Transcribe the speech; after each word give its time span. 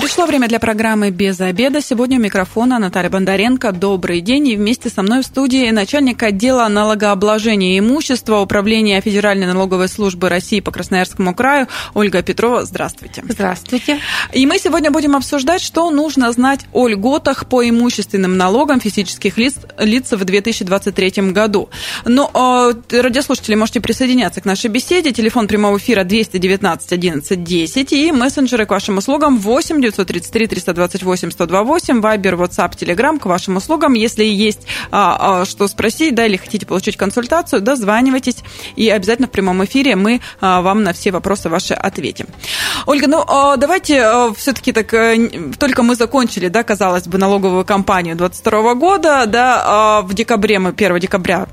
Пришло 0.00 0.26
время 0.26 0.46
для 0.46 0.60
программы 0.60 1.10
«Без 1.10 1.40
обеда». 1.40 1.80
Сегодня 1.80 2.18
у 2.18 2.22
микрофона 2.22 2.78
Наталья 2.78 3.10
Бондаренко. 3.10 3.72
Добрый 3.72 4.20
день. 4.20 4.46
И 4.46 4.56
вместе 4.56 4.90
со 4.90 5.02
мной 5.02 5.22
в 5.22 5.26
студии 5.26 5.68
начальник 5.70 6.22
отдела 6.22 6.68
налогообложения 6.68 7.76
имущества 7.80 8.38
Управления 8.38 9.00
Федеральной 9.00 9.48
налоговой 9.48 9.88
службы 9.88 10.28
России 10.28 10.60
по 10.60 10.70
Красноярскому 10.70 11.34
краю 11.34 11.66
Ольга 11.94 12.22
Петрова. 12.22 12.64
Здравствуйте. 12.64 13.24
Здравствуйте. 13.28 13.98
И 14.32 14.46
мы 14.46 14.60
сегодня 14.60 14.92
будем 14.92 15.16
обсуждать, 15.16 15.60
что 15.60 15.90
нужно 15.90 16.30
знать 16.30 16.60
о 16.72 16.86
льготах 16.86 17.48
по 17.48 17.68
имущественным 17.68 18.36
налогам 18.36 18.78
физических 18.80 19.36
лиц, 19.36 19.56
лиц 19.80 20.12
в 20.12 20.24
2023 20.24 21.32
году. 21.32 21.70
Но 22.04 22.30
э, 22.92 23.00
радиослушатели 23.02 23.56
можете 23.56 23.80
присоединяться 23.80 24.40
к 24.40 24.44
нашей 24.44 24.70
беседе. 24.70 25.10
Телефон 25.10 25.48
прямого 25.48 25.76
эфира 25.78 26.04
219 26.04 26.92
11 26.92 27.42
10 27.42 27.92
и 27.92 28.12
мессенджеры 28.12 28.64
к 28.64 28.70
вашим 28.70 28.98
услугам 28.98 29.38
8 29.38 29.87
933 29.90 30.46
328 30.46 31.30
128, 31.30 32.00
Вайбер, 32.00 32.34
WhatsApp, 32.34 32.72
Telegram 32.72 33.18
к 33.18 33.26
вашим 33.26 33.56
услугам. 33.56 33.94
Если 33.94 34.24
есть 34.24 34.66
а, 34.90 35.40
а, 35.40 35.44
что 35.44 35.68
спросить, 35.68 36.14
да, 36.14 36.26
или 36.26 36.36
хотите 36.36 36.66
получить 36.66 36.96
консультацию, 36.96 37.62
дозванивайтесь, 37.62 38.38
и 38.76 38.88
обязательно 38.88 39.28
в 39.28 39.30
прямом 39.30 39.64
эфире 39.64 39.96
мы 39.96 40.20
а, 40.40 40.60
вам 40.60 40.82
на 40.82 40.92
все 40.92 41.10
вопросы 41.10 41.48
ваши 41.48 41.74
ответим. 41.74 42.26
Ольга, 42.86 43.06
ну 43.06 43.24
а, 43.26 43.56
давайте 43.56 44.02
а, 44.02 44.32
все-таки 44.34 44.72
так, 44.72 44.92
а, 44.94 45.14
только 45.58 45.82
мы 45.82 45.94
закончили, 45.94 46.48
да, 46.48 46.62
казалось 46.62 47.06
бы, 47.06 47.18
налоговую 47.18 47.64
кампанию 47.64 48.16
2022 48.16 48.74
года, 48.74 49.26
да, 49.26 49.62
а, 49.64 50.02
в 50.02 50.14
декабре 50.14 50.58
мы 50.58 50.70
1 50.70 50.98
декабря 50.98 51.48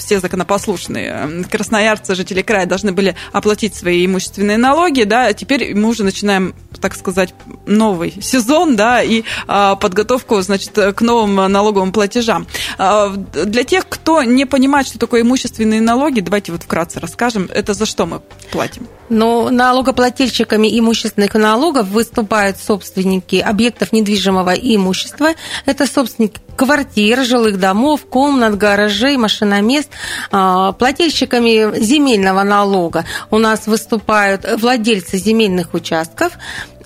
все 0.00 0.18
законопослушные 0.20 1.44
красноярцы, 1.50 2.14
жители 2.14 2.42
края 2.42 2.66
должны 2.66 2.92
были 2.92 3.14
оплатить 3.32 3.74
свои 3.74 4.04
имущественные 4.06 4.58
налоги, 4.58 5.04
да, 5.04 5.26
а 5.26 5.32
теперь 5.32 5.74
мы 5.74 5.88
уже 5.88 6.04
начинаем, 6.04 6.54
так 6.80 6.94
сказать, 6.94 7.34
новый 7.66 8.14
сезон, 8.20 8.76
да, 8.76 9.02
и 9.02 9.22
а, 9.46 9.76
подготовку, 9.76 10.40
значит, 10.40 10.72
к 10.72 11.00
новым 11.00 11.36
налоговым 11.52 11.92
платежам. 11.92 12.46
А, 12.78 13.08
для 13.10 13.64
тех, 13.64 13.88
кто 13.88 14.22
не 14.22 14.46
понимает, 14.46 14.86
что 14.86 14.98
такое 14.98 15.22
имущественные 15.22 15.80
налоги, 15.80 16.20
давайте 16.20 16.52
вот 16.52 16.62
вкратце 16.62 17.00
расскажем, 17.00 17.48
это 17.52 17.74
за 17.74 17.86
что 17.86 18.06
мы 18.06 18.20
платим? 18.50 18.88
Ну, 19.08 19.50
налогоплательщиками 19.50 20.78
имущественных 20.78 21.34
налогов 21.34 21.88
выступают 21.88 22.58
собственники 22.58 23.36
объектов 23.36 23.92
недвижимого 23.92 24.54
имущества. 24.54 25.30
Это 25.66 25.86
собственники 25.86 26.40
квартир, 26.56 27.24
жилых 27.24 27.58
домов, 27.58 28.06
комнат, 28.08 28.56
гаражей, 28.56 29.16
машиномест. 29.16 29.90
А, 30.30 30.72
плательщиками 30.72 31.78
земельного 31.80 32.42
налога 32.42 33.04
у 33.30 33.38
нас 33.38 33.66
выступают 33.66 34.46
владельцы 34.60 35.16
земельных 35.18 35.74
участков, 35.74 36.32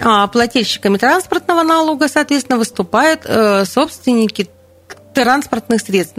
а 0.00 0.26
плательщиками 0.26 0.98
транспортного 0.98 1.62
налога, 1.62 2.08
соответственно, 2.08 2.58
выступают 2.58 3.22
э, 3.24 3.64
собственники 3.64 4.48
транспортных 5.14 5.80
средств. 5.80 6.18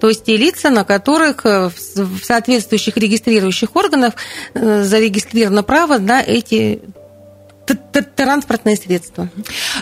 То 0.00 0.08
есть 0.08 0.24
те 0.24 0.36
лица, 0.36 0.70
на 0.70 0.84
которых 0.84 1.44
э, 1.44 1.68
в 1.96 2.24
соответствующих 2.24 2.96
регистрирующих 2.96 3.74
органах 3.74 4.14
э, 4.54 4.84
зарегистрировано 4.84 5.62
право 5.62 5.98
на 5.98 6.22
эти 6.22 6.80
транспортные 7.66 8.76
средства. 8.76 9.28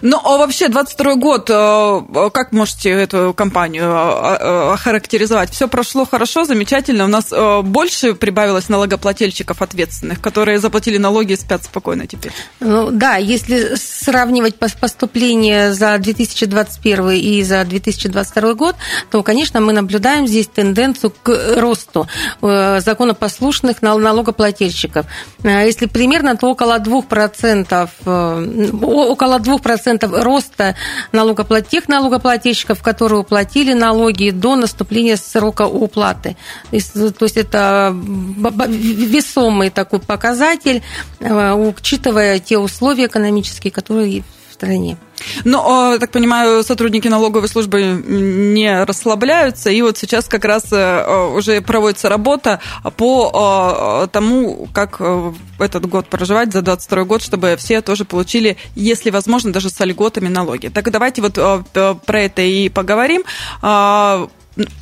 Ну, 0.03 0.19
а 0.23 0.39
вообще 0.39 0.69
22 0.69 1.15
год, 1.17 1.51
э, 1.51 2.31
как 2.33 2.53
можете 2.53 2.91
эту 2.91 3.35
компанию 3.37 3.85
э, 3.85 4.37
э, 4.41 4.73
охарактеризовать? 4.73 5.51
Все 5.51 5.69
прошло 5.69 6.07
хорошо, 6.07 6.45
замечательно. 6.45 7.05
У 7.05 7.09
нас 7.09 7.33
больше 7.63 8.15
прибавилось 8.15 8.69
налогоплательщиков 8.69 9.61
ответственных, 9.61 10.21
которые 10.21 10.59
заплатили 10.59 10.99
налоги 10.99 11.33
и 11.33 11.37
спят 11.37 11.65
спокойно 11.65 12.07
теперь. 12.07 12.33
Ну, 12.61 12.91
да, 12.91 13.17
если 13.17 13.75
сравнивать 13.77 14.57
поступления 14.57 15.73
за 15.73 15.99
2021 15.99 17.11
и 17.11 17.43
за 17.43 17.65
2022 17.65 18.55
год, 18.55 18.77
то, 19.11 19.23
конечно, 19.23 19.61
мы 19.61 19.73
наблюдаем 19.73 20.27
здесь 20.27 20.47
тенденцию 20.47 21.13
к 21.23 21.57
росту 21.57 22.07
законопослушных 22.41 23.83
налогоплательщиков. 23.83 25.07
Если 25.43 25.87
примерно, 25.87 26.37
то 26.37 26.49
около 26.49 26.79
2% 26.79 27.74
Э, 27.74 27.74
около 28.05 29.39
2% 29.39 30.23
роста 30.23 30.77
налогоплат... 31.13 31.69
тех 31.69 31.89
налогоплательщиков, 31.89 32.83
которые 32.83 33.21
уплатили 33.21 33.73
налоги 33.73 34.31
до 34.31 34.57
наступления 34.57 35.17
срока 35.17 35.67
уплаты. 35.67 36.37
То 36.71 37.25
есть 37.25 37.37
это 37.37 37.95
весомый 37.95 39.71
такой 39.71 40.01
показатель, 40.01 40.83
э, 41.21 41.53
учитывая 41.53 42.39
те 42.39 42.59
условия 42.59 43.07
экономические, 43.07 43.71
которые 43.71 44.25
в 44.51 44.55
стране. 44.55 44.97
Ну, 45.45 45.97
так 45.99 46.11
понимаю, 46.11 46.63
сотрудники 46.63 47.09
налоговой 47.09 47.49
службы 47.49 48.03
не 48.07 48.85
расслабляются, 48.85 49.71
и 49.71 49.83
вот 49.83 49.99
сейчас 49.99 50.27
как 50.27 50.45
раз 50.45 50.65
э, 50.73 51.29
уже 51.35 51.61
проводится 51.61 52.09
работа 52.09 52.61
по 52.97 54.05
э, 54.05 54.09
тому, 54.09 54.69
как 54.73 54.97
э, 55.01 55.33
этот 55.59 55.87
год 55.87 56.07
проживать 56.09 56.53
за 56.53 56.63
22 56.63 57.05
год, 57.05 57.23
чтобы 57.23 57.57
все 57.59 57.81
тоже 57.81 58.05
получили, 58.05 58.57
если 58.75 59.11
возможно, 59.11 59.53
даже 59.53 59.71
с 59.71 59.85
льготами 59.85 60.29
налоги. 60.29 60.69
Так 60.69 60.91
давайте 60.91 61.23
вот 61.23 61.35
про 61.35 62.21
это 62.21 62.43
и 62.43 62.69
поговорим 62.69 63.25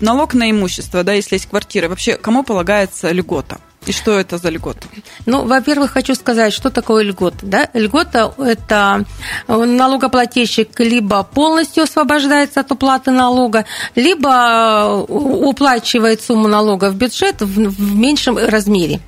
налог 0.00 0.34
на 0.34 0.50
имущество, 0.50 1.03
да, 1.03 1.14
если 1.14 1.37
есть 1.37 1.47
квартира, 1.47 1.88
вообще 1.88 2.16
кому 2.16 2.43
полагается 2.43 3.10
льгота? 3.10 3.59
И 3.87 3.93
что 3.93 4.12
это 4.12 4.38
за 4.38 4.48
льгота? 4.50 4.87
Ну, 5.26 5.44
во-первых, 5.44 5.93
хочу 5.93 6.15
сказать, 6.15 6.53
что 6.53 6.70
такое 6.70 7.03
льгота. 7.03 7.38
Да? 7.43 7.69
Льгота– 7.75 8.32
это 8.38 9.04
налогоплательщик 9.48 10.78
либо 10.78 11.22
полностью 11.25 11.82
освобождается 11.82 12.60
от 12.60 12.70
уплаты 12.70 13.10
налога, 13.10 13.65
либо 13.97 15.04
уплачивает 15.09 16.22
сумму 16.22 16.48
налога 16.48 16.91
в 16.91 16.94
бюджет 16.97 17.41
в 17.41 17.97
меньшем 17.97 18.38
размере. 18.38 19.00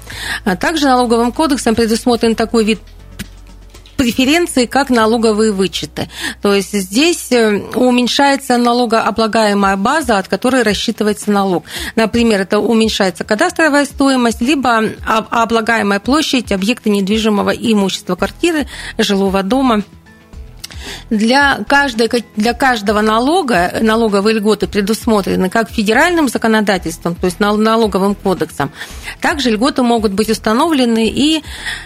Также 0.60 0.86
налоговым 0.86 1.30
кодексом 1.30 1.74
предусмотрен 1.74 2.34
такой 2.34 2.64
вид 2.64 2.80
преференции 4.04 4.66
как 4.66 4.90
налоговые 4.90 5.50
вычеты. 5.50 6.10
То 6.42 6.54
есть 6.54 6.74
здесь 6.78 7.32
э, 7.32 7.56
уменьшается 7.74 8.58
налогооблагаемая 8.58 9.78
база, 9.78 10.18
от 10.18 10.28
которой 10.28 10.62
рассчитывается 10.62 11.30
налог. 11.30 11.64
Например, 11.96 12.42
это 12.42 12.58
уменьшается 12.58 13.24
кадастровая 13.24 13.86
стоимость, 13.86 14.42
либо 14.42 14.90
облагаемая 15.06 16.00
площадь 16.00 16.52
объекта 16.52 16.90
недвижимого 16.90 17.48
имущества, 17.48 18.14
квартиры, 18.14 18.66
жилого 18.98 19.42
дома– 19.42 19.82
для, 21.10 21.60
каждой, 21.68 22.24
для 22.36 22.52
каждого 22.52 23.00
налога 23.00 23.78
налоговые 23.80 24.36
льготы 24.36 24.66
предусмотрены 24.66 25.50
как 25.50 25.70
федеральным 25.70 26.28
законодательством, 26.28 27.14
то 27.14 27.26
есть 27.26 27.40
налоговым 27.40 28.14
кодексом. 28.14 28.72
Также 29.20 29.50
льготы 29.50 29.82
могут 29.82 30.12
быть 30.12 30.30
установлены 30.30 31.08
и 31.08 31.42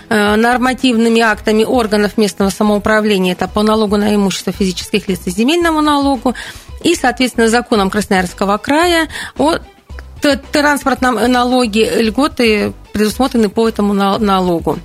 э, 0.09 0.37
нормативными 0.37 1.21
актами 1.21 1.65
органов 1.65 2.17
местного 2.17 2.51
самоуправления, 2.51 3.33
это 3.33 3.49
по 3.49 3.63
налогу 3.63 3.97
на 3.97 4.15
имущество 4.15 4.53
физических 4.53 5.09
лиц 5.09 5.21
и 5.27 5.31
земельному 5.31 5.81
налогу, 5.81 6.35
и, 6.83 6.95
соответственно, 6.95 7.49
законом 7.49 7.91
Красноярского 7.91 8.57
края 8.59 9.09
о 9.37 9.59
транспортном 10.53 11.15
налоге 11.31 12.03
льготы 12.03 12.73
предусмотрены 12.93 13.49
по 13.49 13.69
этому 13.69 13.93
налогу. 13.95 14.79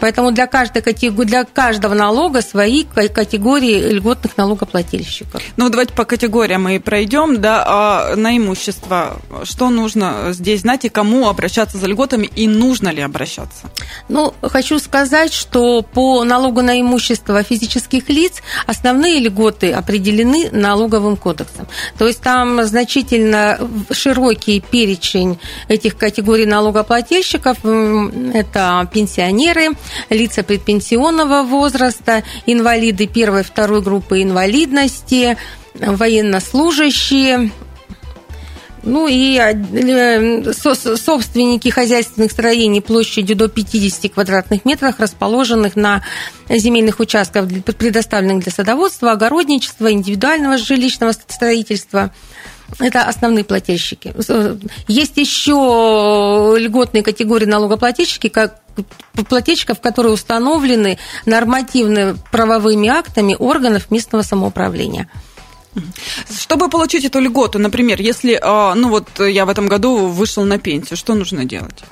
Поэтому 0.00 0.32
для, 0.32 0.46
каждой 0.46 0.82
категории, 0.82 1.28
для 1.28 1.44
каждого 1.44 1.94
налога 1.94 2.42
свои 2.42 2.84
категории 2.84 3.92
льготных 3.92 4.36
налогоплательщиков. 4.36 5.42
Ну, 5.56 5.68
давайте 5.68 5.92
по 5.92 6.04
категориям 6.04 6.64
мы 6.64 6.80
пройдем. 6.80 7.40
Да, 7.40 7.64
а 7.66 8.16
на 8.16 8.36
имущество 8.36 9.20
что 9.44 9.70
нужно 9.70 10.32
здесь 10.32 10.60
знать 10.60 10.84
и 10.84 10.88
кому 10.88 11.28
обращаться 11.28 11.78
за 11.78 11.86
льготами 11.86 12.26
и 12.26 12.46
нужно 12.46 12.88
ли 12.88 13.02
обращаться? 13.02 13.70
Ну, 14.08 14.34
хочу 14.42 14.78
сказать, 14.78 15.32
что 15.32 15.82
по 15.82 16.24
налогу 16.24 16.62
на 16.62 16.80
имущество 16.80 17.42
физических 17.42 18.08
лиц 18.08 18.42
основные 18.66 19.20
льготы 19.20 19.72
определены 19.72 20.50
налоговым 20.50 21.16
кодексом. 21.16 21.66
То 21.96 22.06
есть 22.06 22.20
там 22.20 22.62
значительно 22.64 23.58
широкий 23.90 24.60
перечень 24.60 25.38
этих 25.68 25.96
категорий 25.96 26.46
налогоплательщиков. 26.46 27.58
Это 27.64 28.88
пенсионеры, 28.92 29.70
лица 30.10 30.42
предпенсионного 30.42 31.42
возраста, 31.42 32.22
инвалиды 32.46 33.06
первой 33.06 33.40
и 33.40 33.44
второй 33.44 33.82
группы 33.82 34.22
инвалидности, 34.22 35.36
военнослужащие, 35.74 37.50
ну 38.82 39.06
и 39.08 39.36
э, 39.36 40.52
собственники 40.52 41.68
хозяйственных 41.68 42.32
строений 42.32 42.80
площадью 42.80 43.36
до 43.36 43.48
50 43.48 44.12
квадратных 44.12 44.64
метров, 44.64 44.98
расположенных 44.98 45.76
на 45.76 46.02
земельных 46.48 47.00
участках, 47.00 47.48
предоставленных 47.76 48.44
для 48.44 48.52
садоводства, 48.52 49.12
огородничества, 49.12 49.92
индивидуального 49.92 50.58
жилищного 50.58 51.12
строительства– 51.12 52.12
Это 52.78 53.04
основные 53.04 53.44
плательщики. 53.44 54.14
Есть 54.86 55.16
еще 55.16 56.54
льготные 56.58 57.02
категории 57.02 57.46
налогоплательщики, 57.46 58.28
как 58.28 58.60
плательщиков, 59.28 59.80
которые 59.80 60.12
установлены 60.12 60.98
нормативно 61.26 62.16
правовыми 62.30 62.88
актами 62.88 63.34
органов 63.38 63.90
местного 63.90 64.22
самоуправления. 64.22 65.08
Чтобы 66.30 66.68
получить 66.68 67.04
эту 67.04 67.20
льготу, 67.20 67.58
например, 67.58 68.00
если, 68.00 68.38
а, 68.40 68.74
ну 68.74 68.88
вот 68.88 69.08
я 69.20 69.46
в 69.46 69.48
этом 69.48 69.68
году 69.68 70.06
вышел 70.06 70.44
на 70.44 70.58
пенсию, 70.58 70.96
что 70.96 71.14
нужно 71.14 71.44
делать? 71.44 71.84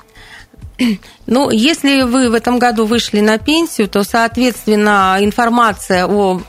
Ну, 1.25 1.49
если 1.49 2.03
вы 2.03 2.29
в 2.29 2.33
этом 2.33 2.59
году 2.59 2.85
вышли 2.85 3.19
на 3.19 3.37
пенсию, 3.37 3.89
то, 3.89 4.03
соответственно, 4.03 5.17
информация 5.19 6.05
о, 6.07 6.41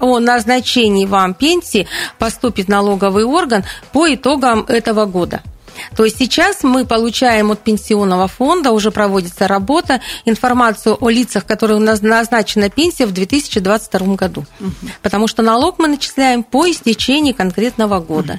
о 0.00 0.18
назначении 0.18 1.06
вам 1.06 1.34
пенсии 1.34 1.86
поступит 2.18 2.66
в 2.66 2.70
налоговый 2.70 3.24
орган 3.24 3.64
по 3.92 4.12
итогам 4.12 4.64
этого 4.66 5.04
года. 5.04 5.42
То 5.96 6.04
есть 6.04 6.18
сейчас 6.18 6.62
мы 6.62 6.84
получаем 6.86 7.50
от 7.50 7.60
пенсионного 7.60 8.28
фонда, 8.28 8.72
уже 8.72 8.90
проводится 8.90 9.48
работа, 9.48 10.00
информацию 10.24 10.96
о 11.00 11.10
лицах, 11.10 11.44
которые 11.46 11.78
у 11.78 11.80
нас 11.80 12.02
назначена 12.02 12.70
пенсия 12.70 13.06
в 13.06 13.12
2022 13.12 14.14
году. 14.16 14.44
Угу. 14.60 14.70
Потому 15.02 15.26
что 15.26 15.42
налог 15.42 15.78
мы 15.78 15.88
начисляем 15.88 16.42
по 16.42 16.70
истечении 16.70 17.32
конкретного 17.32 18.00
года. 18.00 18.38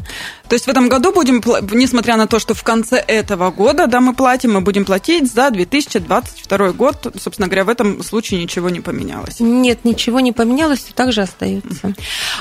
То 0.52 0.56
есть 0.56 0.66
в 0.66 0.70
этом 0.70 0.90
году 0.90 1.14
будем, 1.14 1.42
несмотря 1.72 2.18
на 2.18 2.28
то, 2.28 2.38
что 2.38 2.54
в 2.54 2.62
конце 2.64 2.98
этого 2.98 3.52
года 3.52 3.88
да, 3.88 4.02
мы 4.02 4.14
платим, 4.14 4.54
мы 4.54 4.60
будем 4.60 4.84
платить 4.84 5.32
за 5.32 5.50
2022 5.50 6.72
год. 6.74 7.16
Собственно 7.18 7.48
говоря, 7.48 7.64
в 7.64 7.70
этом 7.70 8.04
случае 8.04 8.42
ничего 8.42 8.70
не 8.70 8.82
поменялось. 8.82 9.40
Нет, 9.40 9.86
ничего 9.86 10.20
не 10.20 10.34
поменялось, 10.34 10.80
все 10.80 10.94
так 10.94 11.14
же 11.14 11.22
остается. 11.22 11.94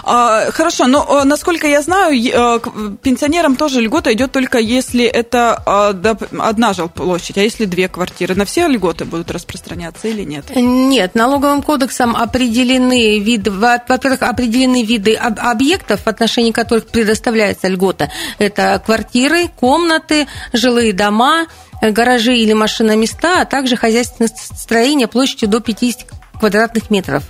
А, 0.03 0.51
хорошо, 0.51 0.89
но 0.89 1.23
насколько 1.23 1.69
я 1.69 1.83
знаю, 1.83 2.13
э, 2.13 2.61
пенсионерам 3.01 3.55
тоже 3.55 3.81
льгота 3.81 4.13
идет 4.13 4.33
только 4.33 4.59
если 4.59 4.90
это 4.99 5.63
а, 5.67 5.89
одна 5.91 6.73
жилплощадь, 6.73 7.39
а 7.39 7.43
если 7.43 7.65
две 7.65 7.89
квартиры, 7.89 8.35
на 8.35 8.45
все 8.45 8.67
льготы 8.67 9.05
будут 9.05 9.31
распространяться 9.31 10.09
или 10.09 10.25
нет? 10.25 10.45
Нет, 10.55 11.15
налоговым 11.15 11.63
кодексом 11.63 12.17
определены 12.17 13.19
виды, 13.19 13.51
во-первых, 13.51 14.23
определены 14.23 14.83
виды 14.83 15.15
объектов, 15.15 16.01
в 16.03 16.07
отношении 16.07 16.53
которых 16.53 16.87
предоставляется 16.87 17.69
льгота. 17.69 18.11
Это 18.39 18.83
квартиры, 18.85 19.49
комнаты, 19.49 20.27
жилые 20.53 20.93
дома, 20.93 21.47
гаражи 21.81 22.37
или 22.37 22.53
машиноместа, 22.53 23.43
а 23.43 23.45
также 23.45 23.77
хозяйственное 23.77 24.31
строение 24.35 25.09
площадью 25.09 25.49
до 25.49 25.61
50 25.61 26.20
квадратных 26.41 26.91
метров. 26.91 27.23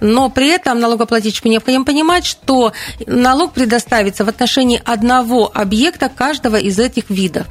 Но 0.00 0.30
при 0.30 0.48
этом 0.48 0.80
налогоплательщику 0.80 1.48
необходимо 1.48 1.84
понимать, 1.84 2.24
что 2.24 2.72
налог 3.06 3.52
предоставится 3.52 4.24
в 4.24 4.28
отношении 4.28 4.80
одного 4.84 5.50
объекта 5.52 6.08
каждого 6.08 6.56
из 6.56 6.78
этих 6.78 7.10
видов. 7.10 7.46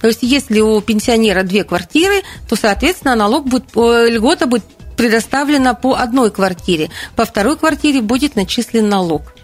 То 0.00 0.08
есть, 0.08 0.22
если 0.22 0.60
у 0.60 0.80
пенсионера 0.82 1.42
две 1.42 1.64
квартиры, 1.64 2.22
то, 2.48 2.56
соответственно, 2.56 3.14
налог 3.14 3.46
будет, 3.46 3.74
льгота 3.74 4.46
будет 4.46 4.64
предоставлена 4.96 5.74
по 5.74 5.94
одной 5.94 6.30
квартире. 6.30 6.90
По 7.14 7.24
второй 7.24 7.56
квартире 7.56 8.00
будет 8.02 8.36
начислен 8.36 8.88
налог. 8.88 9.35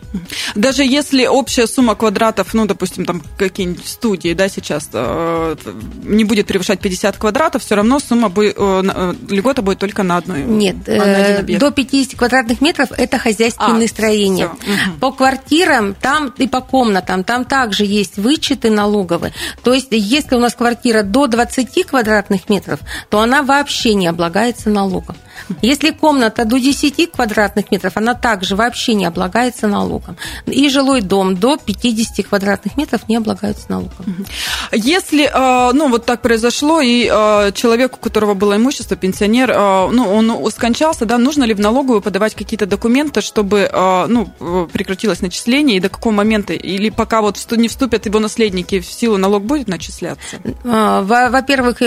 Даже 0.55 0.85
если 0.85 1.26
общая 1.26 1.67
сумма 1.67 1.94
квадратов, 1.94 2.55
ну, 2.55 2.67
допустим, 2.67 3.05
там 3.05 3.23
какие-нибудь 3.38 3.87
студии, 3.87 4.35
да, 4.35 4.49
сейчас 4.49 4.88
э, 4.93 5.56
не 6.05 6.25
будет 6.25 6.47
превышать 6.47 6.81
50 6.81 7.17
квадратов, 7.17 7.62
все 7.62 7.75
равно 7.75 7.99
сумма 8.00 8.29
будет, 8.29 8.55
э, 8.56 8.82
э, 8.94 9.14
льгота 9.31 9.62
будет 9.62 9.79
только 9.79 10.03
на 10.03 10.19
одной. 10.19 10.43
Нет, 10.43 10.76
э, 10.87 11.43
до 11.59 11.70
50 11.70 12.19
квадратных 12.19 12.61
метров 12.61 12.91
это 12.93 13.19
хозяйственные 13.19 13.87
а, 13.87 13.88
строения. 13.88 14.47
Угу. 14.47 14.99
По 15.00 15.12
квартирам 15.12 15.94
там 15.94 16.32
и 16.37 16.47
по 16.47 16.61
комнатам 16.61 17.25
там 17.25 17.44
также 17.44 17.85
есть 17.85 18.19
вычеты 18.19 18.70
налоговые. 18.70 19.32
То 19.62 19.73
есть, 19.73 19.88
если 19.91 20.35
у 20.35 20.41
нас 20.41 20.55
квартира 20.55 21.03
до 21.03 21.26
20 21.26 21.87
квадратных 21.87 22.49
метров, 22.49 22.81
то 23.09 23.20
она 23.20 23.43
вообще 23.43 23.94
не 23.94 24.06
облагается 24.06 24.70
налогом. 24.70 25.17
Если 25.61 25.90
комната 25.90 26.44
до 26.44 26.58
10 26.58 27.12
квадратных 27.12 27.70
метров, 27.70 27.96
она 27.96 28.14
также 28.14 28.56
вообще 28.56 28.94
не 28.94 29.05
облагается 29.05 29.67
налогом. 29.69 30.17
И 30.46 30.69
жилой 30.69 31.00
дом 31.00 31.37
до 31.37 31.56
50 31.56 32.26
квадратных 32.26 32.76
метров 32.76 33.08
не 33.08 33.17
облагается 33.17 33.67
налогом. 33.69 34.26
Если, 34.73 35.25
э, 35.25 35.73
ну, 35.73 35.88
вот 35.88 36.06
так 36.06 36.23
произошло, 36.23 36.81
и 36.81 37.08
э, 37.11 37.52
человек, 37.55 37.94
у 37.94 37.96
которого 37.99 38.34
было 38.34 38.56
имущество, 38.56 38.96
пенсионер, 38.96 39.50
э, 39.50 39.88
ну, 39.90 40.14
он 40.14 40.50
скончался, 40.50 41.05
да, 41.06 41.19
нужно 41.19 41.44
ли 41.44 41.55
в 41.55 41.61
налоговую 41.61 42.00
подавать 42.00 42.35
какие-то 42.35 42.67
документы, 42.67 43.20
чтобы, 43.20 43.70
ну, 44.08 44.26
прекратилось 44.73 45.20
начисление, 45.20 45.76
и 45.76 45.81
до 45.81 45.88
какого 45.88 46.12
момента, 46.12 46.52
или 46.52 46.90
пока 46.90 47.20
вот 47.20 47.38
не 47.52 47.69
вступят 47.69 48.06
его 48.06 48.19
наследники 48.19 48.81
в 48.81 48.87
силу, 48.87 49.17
налог 49.17 49.44
будет 49.44 49.69
начисляться? 49.69 50.37
Во-первых, 50.64 51.81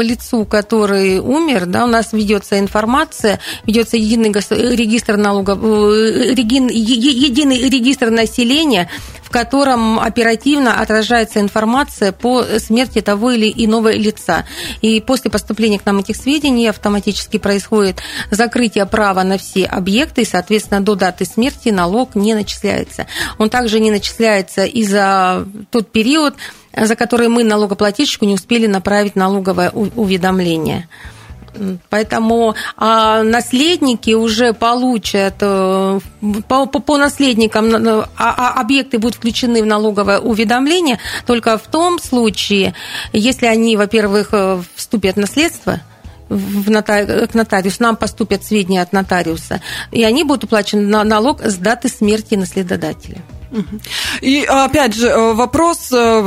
лицу, 0.00 0.44
который 0.44 1.18
умер, 1.18 1.66
да, 1.66 1.84
у 1.84 1.88
нас 1.88 2.12
ведет 2.12 2.37
ведется 2.38 2.58
информация, 2.58 3.40
ведется 3.66 3.96
единый 3.96 4.30
регистр 4.30 5.16
налогов, 5.16 5.58
э, 5.62 6.34
единый 6.34 7.68
регистр 7.68 8.10
населения, 8.10 8.88
в 9.22 9.30
котором 9.30 9.98
оперативно 9.98 10.80
отражается 10.80 11.40
информация 11.40 12.12
по 12.12 12.44
смерти 12.58 13.00
того 13.00 13.32
или 13.32 13.52
иного 13.64 13.92
лица. 13.92 14.44
И 14.80 15.00
после 15.00 15.30
поступления 15.30 15.78
к 15.78 15.86
нам 15.86 15.98
этих 15.98 16.16
сведений 16.16 16.68
автоматически 16.68 17.38
происходит 17.38 18.00
закрытие 18.30 18.86
права 18.86 19.22
на 19.24 19.36
все 19.36 19.64
объекты, 19.64 20.22
и, 20.22 20.24
соответственно, 20.24 20.80
до 20.80 20.94
даты 20.94 21.24
смерти 21.24 21.68
налог 21.70 22.14
не 22.14 22.34
начисляется. 22.34 23.06
Он 23.38 23.50
также 23.50 23.80
не 23.80 23.90
начисляется 23.90 24.64
и 24.64 24.82
за 24.84 25.46
тот 25.70 25.92
период, 25.92 26.34
за 26.74 26.96
который 26.96 27.28
мы 27.28 27.44
налогоплательщику 27.44 28.24
не 28.24 28.34
успели 28.34 28.66
направить 28.66 29.16
налоговое 29.16 29.70
уведомление. 29.70 30.88
Поэтому 31.90 32.54
а, 32.76 33.22
наследники 33.22 34.12
уже 34.12 34.52
получат 34.52 35.34
э, 35.40 36.00
по, 36.48 36.66
по, 36.66 36.80
по 36.80 36.96
наследникам 36.96 37.74
а, 37.76 38.08
а, 38.16 38.60
объекты 38.60 38.98
будут 38.98 39.16
включены 39.16 39.62
в 39.62 39.66
налоговое 39.66 40.18
уведомление 40.18 40.98
только 41.26 41.58
в 41.58 41.66
том 41.66 41.98
случае, 41.98 42.74
если 43.12 43.46
они, 43.46 43.76
во-первых, 43.76 44.28
э, 44.32 44.60
вступят 44.74 45.16
в 45.16 45.20
наследство, 45.20 45.80
в 46.28 46.70
нотари... 46.70 47.26
к 47.26 47.34
нотариусу, 47.34 47.82
нам 47.82 47.96
поступят 47.96 48.44
сведения 48.44 48.82
от 48.82 48.92
нотариуса, 48.92 49.60
и 49.90 50.04
они 50.04 50.24
будут 50.24 50.44
уплачены 50.44 50.82
на 50.82 51.04
налог 51.04 51.42
с 51.42 51.56
даты 51.56 51.88
смерти 51.88 52.34
наследодателя. 52.34 53.22
И 54.20 54.44
опять 54.44 54.94
же 54.94 55.08
э, 55.08 55.32
вопрос 55.32 55.90
э, 55.92 56.20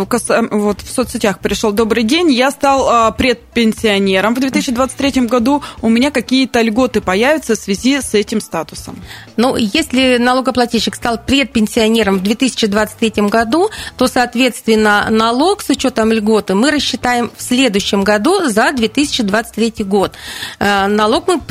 вот 0.51 0.81
в 0.81 0.91
соцсетях 0.91 1.39
пришел. 1.39 1.71
Добрый 1.71 2.03
день, 2.03 2.31
я 2.31 2.51
стал 2.51 3.09
э, 3.09 3.11
предпенсионером 3.13 4.35
в 4.35 4.39
2023 4.39 5.27
году. 5.27 5.63
У 5.81 5.89
меня 5.89 6.11
какие-то 6.11 6.61
льготы 6.61 7.01
появятся 7.01 7.55
в 7.55 7.59
связи 7.59 8.01
с 8.01 8.13
этим 8.13 8.41
статусом? 8.41 9.01
Ну, 9.37 9.55
если 9.55 10.17
налогоплательщик 10.17 10.95
стал 10.95 11.19
предпенсионером 11.23 12.19
в 12.19 12.23
2023 12.23 13.23
году, 13.27 13.69
то, 13.97 14.07
соответственно, 14.07 15.07
налог 15.09 15.61
с 15.61 15.69
учетом 15.69 16.11
льготы 16.11 16.55
мы 16.55 16.71
рассчитаем 16.71 17.31
в 17.35 17.41
следующем 17.41 18.03
году 18.03 18.49
за 18.49 18.71
2023 18.71 19.85
год. 19.85 20.13
Налог 20.59 21.27
мы 21.27 21.41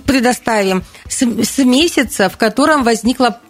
предоставим 0.00 0.84
с 1.08 1.58
месяца, 1.58 2.28
в 2.28 2.36
котором 2.36 2.84
возникла 2.84 3.40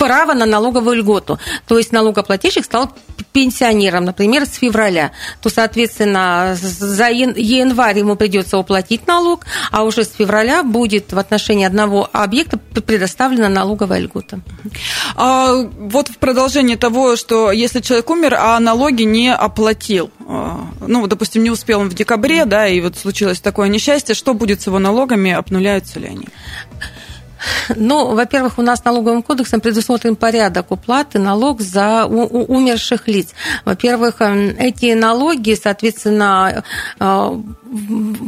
право 0.00 0.32
на 0.32 0.46
налоговую 0.46 0.96
льготу. 0.96 1.38
То 1.68 1.76
есть 1.76 1.92
налогоплательщик 1.92 2.64
стал 2.64 2.90
пенсионером, 3.32 4.06
например, 4.06 4.46
с 4.46 4.54
февраля, 4.54 5.12
то, 5.42 5.50
соответственно, 5.50 6.56
за 6.58 7.10
январь 7.10 7.98
ему 7.98 8.16
придется 8.16 8.56
уплатить 8.56 9.06
налог, 9.06 9.44
а 9.70 9.84
уже 9.84 10.04
с 10.04 10.12
февраля 10.12 10.62
будет 10.62 11.12
в 11.12 11.18
отношении 11.18 11.66
одного 11.66 12.08
объекта 12.14 12.56
предоставлена 12.56 13.50
налоговая 13.50 14.00
льгота. 14.00 14.40
А 15.16 15.52
вот 15.78 16.08
в 16.08 16.16
продолжении 16.16 16.76
того, 16.76 17.16
что 17.16 17.52
если 17.52 17.80
человек 17.80 18.08
умер, 18.08 18.36
а 18.38 18.58
налоги 18.58 19.02
не 19.02 19.30
оплатил, 19.34 20.10
а, 20.26 20.60
ну, 20.80 21.06
допустим, 21.06 21.42
не 21.42 21.50
успел 21.50 21.80
он 21.80 21.90
в 21.90 21.94
декабре, 21.94 22.46
да, 22.46 22.66
и 22.66 22.80
вот 22.80 22.96
случилось 22.96 23.40
такое 23.40 23.68
несчастье, 23.68 24.14
что 24.14 24.32
будет 24.32 24.62
с 24.62 24.66
его 24.66 24.78
налогами, 24.78 25.30
обнуляются 25.30 26.00
ли 26.00 26.06
они? 26.06 26.26
Ну, 27.76 28.14
во-первых, 28.14 28.58
у 28.58 28.62
нас 28.62 28.84
налоговым 28.84 29.22
кодексом 29.22 29.60
предусмотрен 29.60 30.16
порядок 30.16 30.70
уплаты 30.70 31.18
налог 31.18 31.60
за 31.60 32.06
умерших 32.06 33.08
лиц. 33.08 33.28
Во-первых, 33.64 34.20
эм, 34.20 34.56
эти 34.58 34.94
налоги, 34.94 35.56
соответственно, 35.60 36.64
э, 36.98 37.40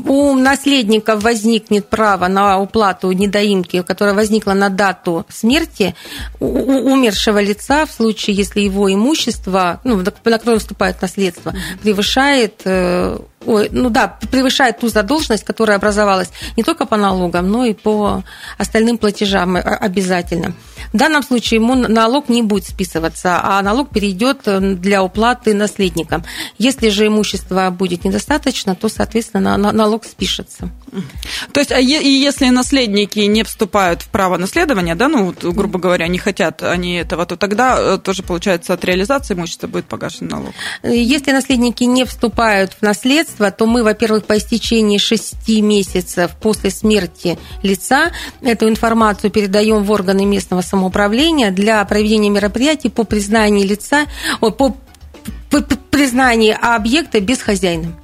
у 0.07 0.35
наследников 0.35 1.23
возникнет 1.23 1.88
право 1.88 2.28
на 2.28 2.61
уплату 2.61 3.11
недоимки, 3.12 3.83
которая 3.83 4.14
возникла 4.14 4.52
на 4.52 4.69
дату 4.69 5.26
смерти 5.28 5.95
умершего 6.38 7.40
лица 7.40 7.87
в 7.87 7.90
случае, 7.90 8.37
если 8.37 8.61
его 8.61 8.92
имущество, 8.92 9.81
ну, 9.85 9.97
на 9.97 10.38
которое 10.38 10.59
вступает 10.59 11.02
наследство, 11.02 11.52
превышает 11.83 12.61
э, 12.64 13.19
ой, 13.47 13.69
ну 13.73 13.91
да, 13.91 14.17
превышает 14.31 14.79
ту 14.79 14.89
задолженность, 14.89 15.45
которая 15.45 15.77
образовалась 15.77 16.31
не 16.57 16.63
только 16.63 16.87
по 16.87 16.97
налогам, 16.97 17.51
но 17.51 17.65
и 17.65 17.75
по 17.75 18.23
остальным 18.59 18.99
платежам 18.99 19.57
обязательно. 19.57 20.55
В 20.93 20.97
данном 20.97 21.23
случае 21.23 21.61
ему 21.61 21.75
налог 21.75 22.29
не 22.29 22.43
будет 22.43 22.67
списываться, 22.67 23.41
а 23.43 23.63
налог 23.63 23.91
перейдет 23.91 24.41
для 24.81 25.03
уплаты 25.03 25.55
наследникам. 25.55 26.25
Если 26.59 26.89
же 26.89 27.07
имущества 27.07 27.71
будет 27.71 28.05
недостаточно, 28.05 28.75
то, 28.75 28.89
соответственно, 28.89 29.57
налог 29.57 30.05
спишется. 30.05 30.71
То 31.53 31.61
есть, 31.61 31.73
а 31.73 31.81
и 31.81 32.09
если 32.09 32.49
наследники 32.51 33.21
не 33.21 33.45
вступают 33.45 34.03
в 34.03 34.09
право 34.09 34.37
наследования, 34.37 34.95
да, 34.95 35.09
ну, 35.09 35.35
грубо 35.41 35.79
говоря, 35.79 36.07
не 36.07 36.19
хотят 36.19 36.63
они 36.63 36.97
этого, 36.97 37.25
то 37.25 37.37
тогда 37.37 37.79
э, 37.79 37.99
тоже, 37.99 38.23
получается, 38.23 38.75
от 38.75 38.85
реализации 38.85 39.33
имущества 39.33 39.69
будет 39.69 39.87
погашен 39.87 40.29
налог? 40.29 40.53
Если 40.83 41.33
наследники 41.33 41.85
не 41.85 42.05
вступают 42.05 42.75
в 42.75 42.83
наследство, 42.83 43.51
то 43.51 43.67
мы, 43.67 43.83
во-первых, 43.83 44.25
по 44.25 44.37
истечении 44.37 44.99
шести 44.99 45.63
месяцев 45.63 46.33
после 46.41 46.71
смерти 46.71 47.39
лица 47.63 48.13
эту 48.43 48.69
информацию 48.69 49.31
передаем 49.31 49.85
в 49.85 49.91
органы 49.91 50.27
местного 50.27 50.61
самоуправления 50.61 50.82
для 51.51 51.85
проведения 51.85 52.31
мероприятий 52.31 52.89
по 52.89 53.05
признанию 53.05 53.67
лица, 53.67 54.07
по 54.41 54.75
признании 55.91 56.57
объекта 56.59 57.21
безхозяйным. 57.21 58.02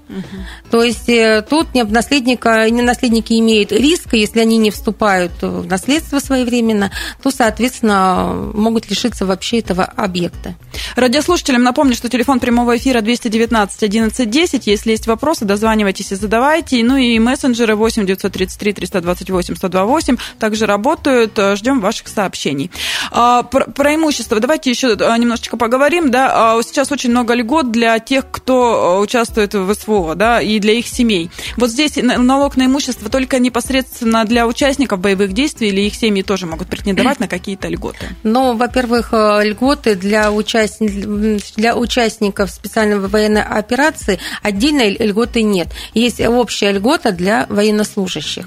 То 0.70 0.82
есть 0.82 1.08
э, 1.08 1.44
тут 1.48 1.74
наследника, 1.74 2.66
наследники 2.70 3.38
имеют 3.38 3.72
риск, 3.72 4.14
если 4.14 4.40
они 4.40 4.56
не 4.56 4.70
вступают 4.70 5.32
в 5.40 5.66
наследство 5.66 6.18
своевременно, 6.18 6.90
то, 7.22 7.30
соответственно, 7.30 8.50
могут 8.54 8.88
лишиться 8.90 9.26
вообще 9.26 9.58
этого 9.58 9.84
объекта. 9.84 10.54
Радиослушателям 10.96 11.62
напомню, 11.62 11.94
что 11.94 12.08
телефон 12.08 12.40
прямого 12.40 12.76
эфира 12.76 13.00
219 13.00 13.82
11 13.82 14.30
10. 14.30 14.66
Если 14.66 14.90
есть 14.90 15.06
вопросы, 15.06 15.44
дозванивайтесь 15.44 16.12
и 16.12 16.14
задавайте. 16.14 16.82
Ну 16.82 16.96
и 16.96 17.18
мессенджеры 17.18 17.76
8 17.76 18.06
933 18.06 18.72
328 18.72 19.56
128 19.56 20.16
также 20.38 20.66
работают. 20.66 21.38
Ждем 21.54 21.80
ваших 21.80 22.08
сообщений. 22.08 22.70
А, 23.10 23.42
про, 23.42 23.66
про 23.66 23.94
имущество 23.94 24.40
давайте 24.40 24.70
еще 24.70 24.94
а, 24.94 25.16
немножечко 25.16 25.56
поговорим. 25.56 26.10
Да? 26.10 26.56
А, 26.56 26.62
сейчас 26.62 26.92
очень 26.92 27.10
много 27.10 27.34
льгот 27.34 27.70
для 27.70 27.98
тех, 27.98 28.30
кто 28.30 29.00
участвует 29.00 29.54
в 29.54 29.74
СВО 29.74 29.97
СВО, 29.98 30.14
да, 30.14 30.40
и 30.40 30.58
для 30.58 30.72
их 30.72 30.86
семей. 30.86 31.30
Вот 31.56 31.70
здесь 31.70 31.96
налог 31.96 32.56
на 32.56 32.66
имущество 32.66 33.08
только 33.10 33.38
непосредственно 33.38 34.24
для 34.24 34.46
участников 34.46 35.00
боевых 35.00 35.32
действий 35.32 35.68
или 35.68 35.82
их 35.82 35.94
семьи 35.94 36.22
тоже 36.22 36.46
могут 36.46 36.68
претендовать 36.68 37.20
на 37.20 37.28
какие-то 37.28 37.68
льготы? 37.68 38.06
Ну, 38.22 38.56
во-первых, 38.56 39.08
э, 39.12 39.40
льготы 39.44 39.94
для, 39.94 40.30
участ... 40.30 40.80
для 40.80 41.76
участников 41.76 42.50
специальной 42.50 42.98
военной 42.98 43.42
операции 43.42 44.18
отдельной 44.42 44.96
льготы 44.98 45.42
нет. 45.42 45.68
Есть 45.94 46.20
общая 46.20 46.72
льгота 46.72 47.12
для 47.12 47.46
военнослужащих. 47.48 48.46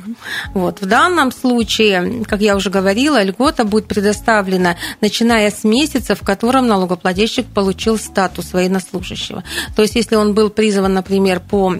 Вот. 0.53 0.81
В 0.81 0.85
данном 0.85 1.31
случае, 1.31 2.23
как 2.25 2.41
я 2.41 2.55
уже 2.55 2.69
говорила, 2.69 3.21
льгота 3.23 3.63
будет 3.63 3.87
предоставлена, 3.87 4.77
начиная 5.01 5.51
с 5.51 5.63
месяца, 5.63 6.15
в 6.15 6.21
котором 6.21 6.67
налогоплательщик 6.67 7.47
получил 7.47 7.97
статус 7.97 8.53
военнослужащего. 8.53 9.43
То 9.75 9.81
есть, 9.81 9.95
если 9.95 10.15
он 10.15 10.33
был 10.33 10.49
призван, 10.49 10.93
например, 10.93 11.40
по 11.49 11.75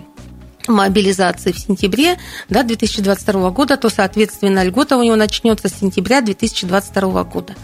мобилизации 0.68 1.52
в 1.52 1.60
сентябре 1.60 2.18
да, 2.50 2.64
2022 2.64 3.50
года, 3.52 3.78
то, 3.78 3.90
соответственно, 3.90 4.64
льгота 4.64 4.98
у 4.98 5.04
него 5.04 5.16
начнется 5.16 5.70
с 5.70 5.74
сентября 5.74 6.22
2022 6.22 7.24
года. 7.24 7.56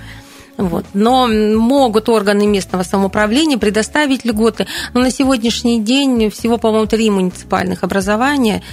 Вот. 0.58 0.86
Но 0.94 1.27
могут 1.27 2.10
органы 2.10 2.48
местного 2.48 2.82
самоуправления 2.84 3.58
предоставить 3.58 4.25
льготы. 4.25 4.66
Но 4.94 5.01
на 5.01 5.12
сегодняшний 5.12 5.80
день 5.80 6.32
всего, 6.32 6.58
по-моему, 6.58 6.88
три 6.88 7.10
муниципальных 7.12 7.84
образования 7.84 8.63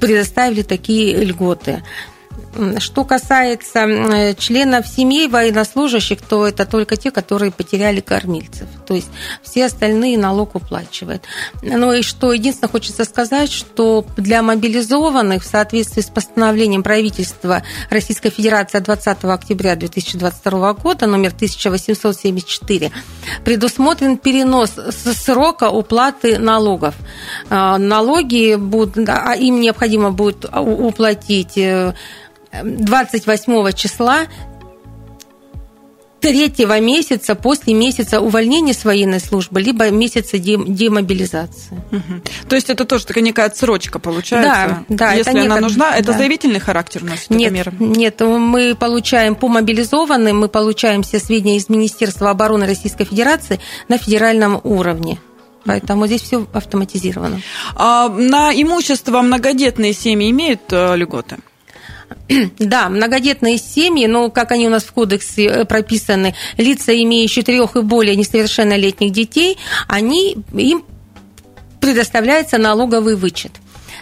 предоставили 0.00 0.62
такие 0.62 1.16
льготы. 1.24 1.82
Что 2.78 3.04
касается 3.04 3.80
э, 3.80 4.34
членов 4.34 4.86
семей 4.86 5.28
военнослужащих, 5.28 6.20
то 6.22 6.46
это 6.46 6.66
только 6.66 6.96
те, 6.96 7.10
которые 7.10 7.52
потеряли 7.52 8.00
кормильцев. 8.00 8.68
То 8.86 8.94
есть 8.94 9.08
все 9.42 9.66
остальные 9.66 10.18
налог 10.18 10.54
уплачивают. 10.54 11.24
Ну 11.62 11.92
и 11.92 12.02
что 12.02 12.32
единственное 12.32 12.70
хочется 12.70 13.04
сказать, 13.04 13.52
что 13.52 14.04
для 14.16 14.42
мобилизованных 14.42 15.42
в 15.42 15.46
соответствии 15.46 16.02
с 16.02 16.06
постановлением 16.06 16.82
правительства 16.82 17.62
Российской 17.90 18.30
Федерации 18.30 18.78
от 18.78 18.84
20 18.84 19.24
октября 19.24 19.76
2022 19.76 20.72
года 20.74 21.06
номер 21.06 21.32
1874 21.34 22.92
предусмотрен 23.44 24.18
перенос 24.18 24.72
срока 24.90 25.70
уплаты 25.70 26.38
налогов. 26.38 26.94
А, 27.50 27.78
налоги 27.78 28.56
будут, 28.56 29.08
а 29.08 29.34
им 29.34 29.60
необходимо 29.60 30.10
будет 30.10 30.44
уплатить 30.44 31.56
э, 31.56 31.94
28 32.52 33.72
числа 33.72 34.26
третьего 36.20 36.80
месяца 36.80 37.34
после 37.34 37.74
месяца 37.74 38.20
увольнения 38.20 38.74
с 38.74 38.84
военной 38.84 39.20
службы, 39.20 39.60
либо 39.60 39.90
месяца 39.90 40.38
демобилизации. 40.38 41.80
Угу. 41.92 42.48
То 42.48 42.56
есть 42.56 42.70
это 42.70 42.84
тоже 42.84 43.06
такая 43.06 43.22
некая 43.22 43.46
отсрочка 43.46 43.98
получается? 43.98 44.84
Да, 44.88 44.96
да. 45.08 45.12
Если 45.12 45.30
она 45.30 45.42
некая... 45.42 45.60
нужна, 45.60 45.96
это 45.96 46.12
да. 46.12 46.18
заявительный 46.18 46.60
характер 46.60 47.04
носит 47.04 47.30
нет, 47.30 47.52
мера? 47.52 47.72
Нет, 47.78 48.20
мы 48.20 48.74
получаем 48.74 49.34
по 49.34 49.48
мобилизованным, 49.48 50.38
мы 50.38 50.48
получаем 50.48 51.02
все 51.02 51.18
сведения 51.18 51.56
из 51.56 51.68
Министерства 51.68 52.30
обороны 52.30 52.66
Российской 52.66 53.04
Федерации 53.04 53.60
на 53.88 53.98
федеральном 53.98 54.60
уровне. 54.64 55.18
Поэтому 55.64 56.06
здесь 56.06 56.22
все 56.22 56.46
автоматизировано. 56.52 57.42
А 57.74 58.08
на 58.08 58.52
имущество 58.54 59.20
многодетные 59.20 59.92
семьи 59.92 60.30
имеют 60.30 60.62
э, 60.70 60.96
льготы? 60.96 61.36
Да, 62.58 62.88
многодетные 62.88 63.58
семьи, 63.58 64.06
но 64.06 64.30
как 64.30 64.52
они 64.52 64.66
у 64.66 64.70
нас 64.70 64.84
в 64.84 64.92
кодексе 64.92 65.46
э, 65.46 65.64
прописаны, 65.64 66.34
лица, 66.56 66.92
имеющие 67.02 67.44
трех 67.44 67.76
и 67.76 67.80
более 67.80 68.16
несовершеннолетних 68.16 69.12
детей, 69.12 69.58
они, 69.86 70.36
им 70.52 70.84
предоставляется 71.80 72.58
налоговый 72.58 73.16
вычет. 73.16 73.52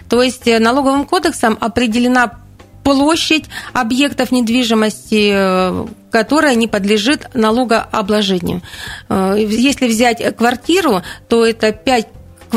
То 0.09 0.23
есть 0.23 0.47
э, 0.47 0.59
налоговым 0.59 1.05
кодексом 1.05 1.57
определена 1.61 2.39
площадь 2.83 3.45
объектов 3.73 4.31
недвижимости, 4.31 5.31
э, 5.33 5.87
которая 6.11 6.55
не 6.55 6.69
подлежит 6.69 7.35
налогообложению. 7.35 8.63
Если 9.11 9.87
взять 9.87 10.37
квартиру, 10.37 11.03
то 11.29 11.45
это 11.45 11.73
5 11.73 12.07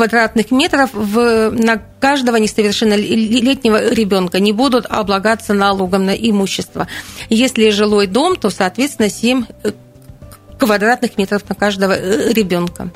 квадратных 0.00 0.50
метров 0.50 0.90
в, 0.94 1.50
на 1.50 1.76
каждого 2.00 2.36
несовершеннолетнего 2.36 3.92
ребенка 3.92 4.40
не 4.40 4.52
будут 4.52 4.86
облагаться 4.88 5.52
налогом 5.52 6.06
на 6.06 6.14
имущество. 6.14 6.86
Если 7.28 7.68
жилой 7.68 8.06
дом, 8.06 8.36
то, 8.36 8.48
соответственно, 8.48 9.10
7 9.10 9.44
квадратных 10.58 11.18
метров 11.18 11.42
на 11.48 11.54
каждого 11.54 11.92
э, 11.92 12.32
ребенка. 12.32 12.90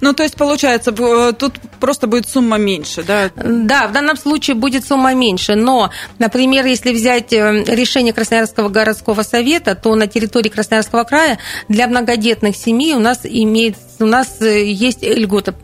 Ну, 0.00 0.12
то 0.12 0.22
есть, 0.22 0.36
получается, 0.36 0.92
тут 1.32 1.54
просто 1.78 2.06
будет 2.06 2.28
сумма 2.28 2.56
меньше, 2.58 3.02
да? 3.02 3.30
Да, 3.36 3.88
в 3.88 3.92
данном 3.92 4.16
случае 4.16 4.54
будет 4.54 4.86
сумма 4.86 5.14
меньше, 5.14 5.54
но, 5.54 5.90
например, 6.18 6.66
если 6.66 6.92
взять 6.92 7.32
э, 7.32 7.64
решение 7.66 8.12
Красноярского 8.12 8.68
городского 8.68 9.22
совета, 9.22 9.74
то 9.74 9.94
на 9.94 10.06
территории 10.06 10.48
Красноярского 10.48 11.04
края 11.04 11.38
для 11.68 11.86
многодетных 11.86 12.56
семей 12.56 12.94
у 12.94 13.00
нас 13.00 13.20
имеет, 13.24 13.76
у 13.98 14.06
нас 14.06 14.40
э, 14.40 14.64
есть 14.64 15.02
льгота 15.02 15.54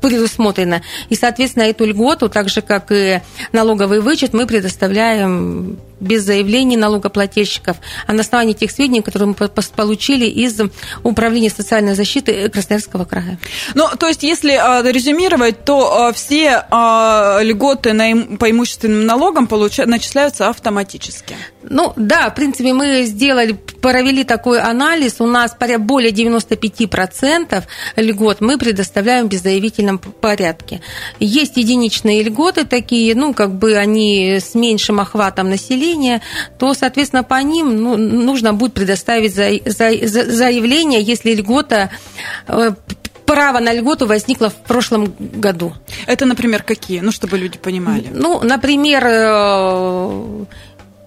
предусмотрено. 0.00 0.82
И, 1.08 1.14
соответственно, 1.14 1.64
эту 1.64 1.84
льготу, 1.84 2.28
так 2.28 2.48
же, 2.48 2.62
как 2.62 2.90
и 2.90 3.20
налоговый 3.52 4.00
вычет, 4.00 4.32
мы 4.32 4.46
предоставляем 4.46 5.78
без 6.00 6.22
заявлений 6.24 6.76
налогоплательщиков, 6.76 7.76
а 8.06 8.12
на 8.12 8.20
основании 8.20 8.54
тех 8.54 8.70
сведений, 8.70 9.02
которые 9.02 9.28
мы 9.28 9.34
получили 9.34 10.26
из 10.26 10.60
Управления 11.02 11.50
социальной 11.50 11.94
защиты 11.94 12.48
Красноярского 12.48 13.04
края. 13.04 13.38
Ну, 13.74 13.86
то 13.98 14.08
есть, 14.08 14.22
если 14.22 14.52
а, 14.52 14.82
резюмировать, 14.82 15.64
то 15.64 16.06
а, 16.06 16.12
все 16.12 16.64
а, 16.70 17.40
льготы 17.42 17.90
по 18.38 18.50
имущественным 18.50 19.06
налогам 19.06 19.48
начисляются 19.86 20.48
автоматически. 20.48 21.36
Ну, 21.62 21.92
да, 21.96 22.30
в 22.30 22.34
принципе, 22.34 22.72
мы 22.72 23.04
сделали, 23.04 23.52
провели 23.52 24.24
такой 24.24 24.60
анализ. 24.60 25.20
У 25.20 25.26
нас 25.26 25.54
более 25.78 26.10
95% 26.10 27.64
льгот 27.96 28.40
мы 28.40 28.58
предоставляем 28.58 29.26
в 29.26 29.28
беззаявительном 29.28 29.98
порядке. 29.98 30.80
Есть 31.18 31.56
единичные 31.56 32.22
льготы 32.22 32.64
такие, 32.64 33.14
ну, 33.14 33.34
как 33.34 33.54
бы 33.54 33.76
они 33.76 34.38
с 34.40 34.54
меньшим 34.54 35.00
охватом 35.00 35.50
населения, 35.50 35.89
заявления, 35.90 36.20
то, 36.58 36.74
соответственно, 36.74 37.22
по 37.22 37.42
ним 37.42 37.82
ну, 37.82 37.96
нужно 37.96 38.54
будет 38.54 38.74
предоставить 38.74 39.34
заявление, 39.34 41.02
если 41.02 41.34
льгота 41.34 41.90
э, 42.46 42.72
право 43.26 43.60
на 43.60 43.72
льготу 43.72 44.06
возникло 44.06 44.50
в 44.50 44.54
прошлом 44.54 45.14
году. 45.18 45.72
Это, 46.06 46.26
например, 46.26 46.62
какие? 46.62 47.00
Ну, 47.00 47.12
чтобы 47.12 47.38
люди 47.38 47.58
понимали. 47.58 48.08
Ну, 48.12 48.40
например, 48.42 49.04
э, 49.06 50.44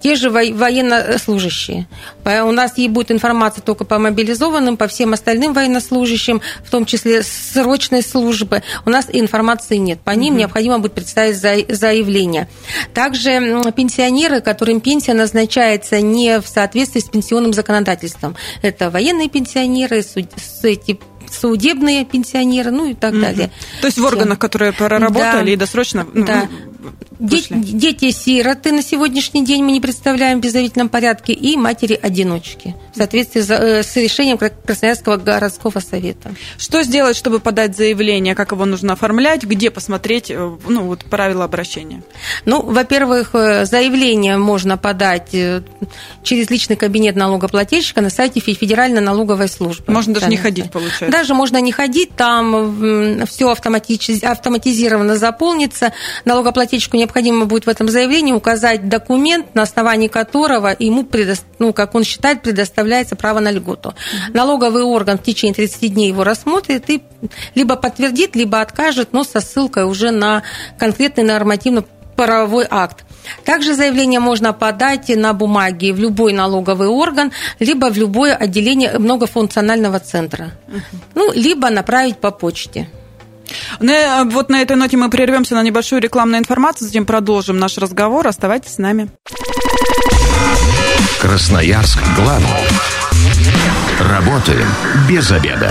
те 0.04 0.16
же 0.16 0.28
военнослужащие. 0.28 1.86
У 2.26 2.52
нас 2.52 2.74
и 2.76 2.88
будет 2.88 3.10
информация 3.10 3.62
только 3.62 3.86
по 3.86 3.98
мобилизованным, 3.98 4.76
по 4.76 4.86
всем 4.86 5.14
остальным 5.14 5.54
военнослужащим, 5.54 6.42
в 6.62 6.70
том 6.70 6.84
числе 6.84 7.22
срочной 7.22 8.02
службы. 8.02 8.62
У 8.84 8.90
нас 8.90 9.06
информации 9.10 9.76
нет. 9.76 10.02
По 10.02 10.10
ним 10.10 10.34
угу. 10.34 10.40
необходимо 10.40 10.78
будет 10.78 10.92
представить 10.92 11.38
заявление. 11.38 12.48
Также 12.92 13.62
пенсионеры, 13.74 14.42
которым 14.42 14.82
пенсия 14.82 15.14
назначается 15.14 16.02
не 16.02 16.38
в 16.38 16.48
соответствии 16.48 17.00
с 17.00 17.04
пенсионным 17.04 17.54
законодательством. 17.54 18.36
Это 18.60 18.90
военные 18.90 19.30
пенсионеры, 19.30 20.04
эти 20.64 21.00
судебные 21.32 22.04
пенсионеры, 22.04 22.72
ну 22.72 22.90
и 22.90 22.94
так 22.94 23.18
далее. 23.18 23.50
То 23.80 23.86
есть 23.86 23.96
в 23.96 24.04
органах, 24.04 24.38
которые 24.38 24.72
проработали 24.72 25.46
да. 25.46 25.52
и 25.52 25.56
досрочно 25.56 26.06
ну, 27.18 27.28
да. 27.28 27.56
Дети-сироты 27.56 28.72
на 28.72 28.82
сегодняшний 28.82 29.44
день 29.44 29.64
мы 29.64 29.72
не 29.72 29.80
представляем 29.80 30.38
в 30.38 30.42
беззависимом 30.42 30.88
порядке, 30.88 31.32
и 31.32 31.56
матери-одиночки 31.56 32.74
в 32.92 32.96
соответствии 32.96 33.42
э, 33.48 33.82
с 33.82 33.96
решением 33.96 34.38
Красноярского 34.38 35.16
городского 35.16 35.80
совета. 35.80 36.34
Что 36.58 36.82
сделать, 36.82 37.16
чтобы 37.16 37.40
подать 37.40 37.76
заявление, 37.76 38.34
как 38.34 38.52
его 38.52 38.64
нужно 38.64 38.92
оформлять, 38.92 39.44
где 39.44 39.70
посмотреть 39.70 40.30
э, 40.30 40.56
ну, 40.68 40.82
вот, 40.82 41.04
правила 41.04 41.44
обращения? 41.44 42.02
Ну, 42.44 42.62
во-первых, 42.62 43.30
э, 43.34 43.64
заявление 43.64 44.36
можно 44.36 44.76
подать 44.76 45.34
через 46.22 46.50
личный 46.50 46.76
кабинет 46.76 47.16
налогоплательщика 47.16 48.00
на 48.00 48.10
сайте 48.10 48.40
Федеральной 48.40 49.00
налоговой 49.00 49.48
службы. 49.48 49.92
Можно 49.92 50.14
даже 50.14 50.26
не 50.28 50.36
ходить, 50.36 50.70
получается. 50.70 51.08
Даже 51.08 51.34
можно 51.34 51.60
не 51.60 51.72
ходить, 51.72 52.14
там 52.16 53.26
все 53.26 53.50
автоматизированно 53.50 55.16
заполнится. 55.16 55.92
Налогоплательщику 56.24 56.96
необходимо 56.96 57.13
будет 57.46 57.66
в 57.66 57.68
этом 57.68 57.88
заявлении 57.88 58.32
указать 58.32 58.88
документ, 58.88 59.54
на 59.54 59.62
основании 59.62 60.08
которого 60.08 60.74
ему, 60.78 61.04
предо... 61.04 61.34
ну, 61.58 61.72
как 61.72 61.94
он 61.94 62.04
считает, 62.04 62.42
предоставляется 62.42 63.16
право 63.16 63.40
на 63.40 63.50
льготу. 63.50 63.90
Mm-hmm. 63.90 64.34
Налоговый 64.34 64.82
орган 64.82 65.18
в 65.18 65.22
течение 65.22 65.54
30 65.54 65.94
дней 65.94 66.08
его 66.08 66.24
рассмотрит 66.24 66.88
и 66.90 67.02
либо 67.54 67.76
подтвердит, 67.76 68.36
либо 68.36 68.60
откажет, 68.60 69.12
но 69.12 69.24
со 69.24 69.40
ссылкой 69.40 69.84
уже 69.84 70.10
на 70.10 70.42
конкретный 70.78 71.24
нормативно-правовой 71.24 72.66
акт. 72.70 73.04
Также 73.44 73.74
заявление 73.74 74.20
можно 74.20 74.52
подать 74.52 75.08
на 75.08 75.32
бумаге 75.32 75.92
в 75.92 75.98
любой 75.98 76.32
налоговый 76.32 76.88
орган, 76.88 77.32
либо 77.58 77.90
в 77.90 77.96
любое 77.96 78.34
отделение 78.34 78.98
многофункционального 78.98 79.98
центра, 80.00 80.52
ну, 81.14 81.32
либо 81.32 81.70
направить 81.70 82.18
по 82.18 82.30
почте. 82.30 82.88
Ну, 83.80 84.30
вот 84.30 84.48
на 84.48 84.62
этой 84.62 84.76
ноте 84.76 84.96
мы 84.96 85.10
прервемся 85.10 85.54
на 85.54 85.62
небольшую 85.62 86.00
рекламную 86.00 86.40
информацию, 86.40 86.86
затем 86.86 87.06
продолжим 87.06 87.58
наш 87.58 87.78
разговор. 87.78 88.26
Оставайтесь 88.26 88.74
с 88.74 88.78
нами. 88.78 89.10
Красноярск 91.20 91.98
главный. 92.16 92.48
Работаем 94.00 94.68
без 95.08 95.30
обеда. 95.30 95.70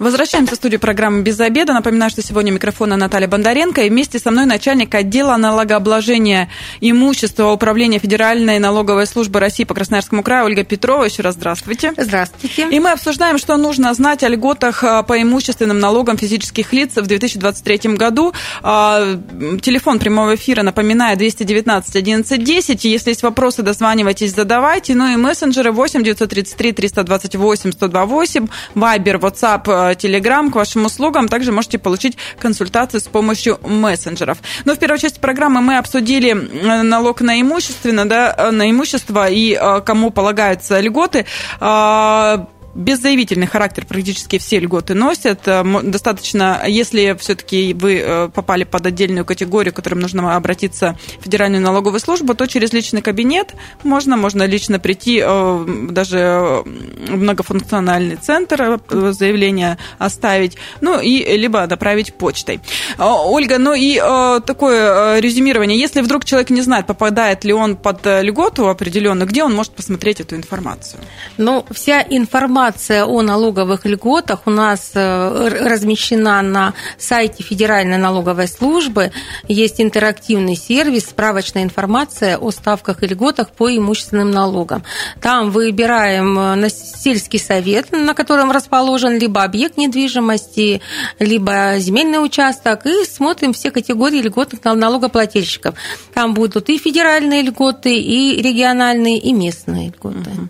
Возвращаемся 0.00 0.54
в 0.54 0.56
студию 0.56 0.80
программы 0.80 1.20
«Без 1.20 1.38
обеда». 1.40 1.74
Напоминаю, 1.74 2.10
что 2.10 2.22
сегодня 2.22 2.50
микрофона 2.50 2.96
Наталья 2.96 3.28
Бондаренко. 3.28 3.82
И 3.82 3.90
вместе 3.90 4.18
со 4.18 4.30
мной 4.30 4.46
начальник 4.46 4.94
отдела 4.94 5.36
налогообложения 5.36 6.48
имущества 6.80 7.52
Управления 7.52 7.98
Федеральной 7.98 8.58
налоговой 8.58 9.06
службы 9.06 9.40
России 9.40 9.64
по 9.64 9.74
Красноярскому 9.74 10.22
краю 10.22 10.46
Ольга 10.46 10.64
Петрова. 10.64 11.04
Еще 11.04 11.20
раз 11.20 11.34
здравствуйте. 11.34 11.92
Здравствуйте. 11.98 12.68
И 12.70 12.80
мы 12.80 12.92
обсуждаем, 12.92 13.36
что 13.36 13.58
нужно 13.58 13.92
знать 13.92 14.24
о 14.24 14.28
льготах 14.30 14.82
а, 14.84 15.02
по 15.02 15.20
имущественным 15.20 15.78
налогам 15.78 16.16
физических 16.16 16.72
лиц 16.72 16.96
в 16.96 17.06
2023 17.06 17.96
году. 17.96 18.32
А, 18.62 19.18
телефон 19.60 19.98
прямого 19.98 20.34
эфира, 20.34 20.62
напоминаю, 20.62 21.18
219 21.18 21.94
11 21.94 22.42
10. 22.42 22.84
Если 22.86 23.10
есть 23.10 23.22
вопросы, 23.22 23.60
дозванивайтесь, 23.60 24.34
задавайте. 24.34 24.94
Ну 24.94 25.12
и 25.12 25.16
мессенджеры 25.16 25.72
8 25.72 26.02
933 26.02 26.72
328 26.72 27.72
128, 27.72 28.46
Вайбер, 28.74 29.16
WhatsApp 29.16 29.89
Telegram 29.94 30.50
к 30.50 30.54
вашим 30.54 30.84
услугам. 30.84 31.28
Также 31.28 31.52
можете 31.52 31.78
получить 31.78 32.16
консультации 32.38 32.98
с 32.98 33.08
помощью 33.08 33.58
мессенджеров. 33.64 34.38
Но 34.64 34.74
в 34.74 34.78
первой 34.78 34.98
части 34.98 35.18
программы 35.18 35.60
мы 35.60 35.78
обсудили 35.78 36.32
налог 36.32 37.20
на 37.20 37.40
имущественно, 37.40 38.08
да, 38.08 38.34
э, 38.36 38.50
на 38.50 38.70
имущество 38.70 39.28
и 39.28 39.54
э, 39.54 39.80
кому 39.80 40.10
полагаются 40.10 40.80
льготы 40.80 41.26
а, 41.60 42.46
беззаявительный 42.74 43.46
характер 43.46 43.84
практически 43.86 44.38
все 44.38 44.58
льготы 44.58 44.94
носят. 44.94 45.46
Э, 45.46 45.64
достаточно, 45.82 46.62
если 46.66 47.16
все-таки 47.18 47.74
вы 47.74 47.98
э, 47.98 48.28
попали 48.28 48.64
под 48.64 48.86
отдельную 48.86 49.24
категорию, 49.24 49.72
к 49.72 49.76
которым 49.76 50.00
нужно 50.00 50.36
обратиться 50.36 50.96
в 51.18 51.24
Федеральную 51.24 51.62
налоговую 51.62 52.00
службу, 52.00 52.34
то 52.34 52.46
через 52.46 52.72
личный 52.72 53.02
кабинет 53.02 53.54
можно, 53.82 54.16
можно 54.16 54.44
лично 54.44 54.78
прийти 54.78 55.22
э, 55.24 55.86
даже 55.90 56.62
в 56.64 57.16
многофункциональный 57.16 58.16
центр, 58.16 58.80
заявление 58.88 59.78
оставить, 59.98 60.56
ну 60.80 61.00
и 61.00 61.36
либо 61.36 61.66
направить 61.66 62.14
почтой. 62.14 62.60
Ольга, 62.98 63.58
ну 63.58 63.74
и 63.74 63.96
такое 64.44 65.18
резюмирование. 65.20 65.78
Если 65.78 66.00
вдруг 66.00 66.24
человек 66.24 66.50
не 66.50 66.62
знает, 66.62 66.86
попадает 66.86 67.44
ли 67.44 67.52
он 67.52 67.76
под 67.76 68.04
льготу 68.04 68.68
определенную, 68.68 69.28
где 69.28 69.42
он 69.44 69.54
может 69.54 69.72
посмотреть 69.72 70.20
эту 70.20 70.36
информацию? 70.36 71.00
Ну, 71.36 71.64
вся 71.70 72.02
информация 72.02 72.59
информация 72.60 73.06
о 73.06 73.22
налоговых 73.22 73.86
льготах 73.86 74.40
у 74.44 74.50
нас 74.50 74.90
э, 74.94 75.48
размещена 75.48 76.42
на 76.42 76.74
сайте 76.98 77.42
Федеральной 77.42 77.96
налоговой 77.96 78.48
службы. 78.48 79.12
Есть 79.48 79.80
интерактивный 79.80 80.56
сервис, 80.56 81.06
справочная 81.06 81.62
информация 81.62 82.36
о 82.36 82.50
ставках 82.50 83.02
и 83.02 83.06
льготах 83.06 83.48
по 83.52 83.74
имущественным 83.74 84.30
налогам. 84.30 84.84
Там 85.22 85.50
выбираем 85.50 86.38
э, 86.38 86.68
сельский 86.68 87.38
совет, 87.38 87.92
на 87.92 88.12
котором 88.12 88.50
расположен 88.50 89.18
либо 89.18 89.42
объект 89.42 89.78
недвижимости, 89.78 90.82
либо 91.18 91.76
земельный 91.78 92.22
участок, 92.22 92.84
и 92.84 93.06
смотрим 93.06 93.54
все 93.54 93.70
категории 93.70 94.20
льготных 94.20 94.62
налогоплательщиков. 94.64 95.74
Там 96.12 96.34
будут 96.34 96.68
и 96.68 96.76
федеральные 96.76 97.40
льготы, 97.40 97.96
и 97.98 98.42
региональные, 98.42 99.16
и 99.16 99.32
местные 99.32 99.88
льготы. 99.88 100.49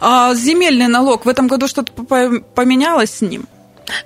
А 0.00 0.34
земельный 0.34 0.88
налог 0.88 1.24
в 1.24 1.28
этом 1.28 1.48
году 1.48 1.68
что-то 1.68 1.92
поменялось 2.54 3.10
с 3.10 3.20
ним? 3.20 3.46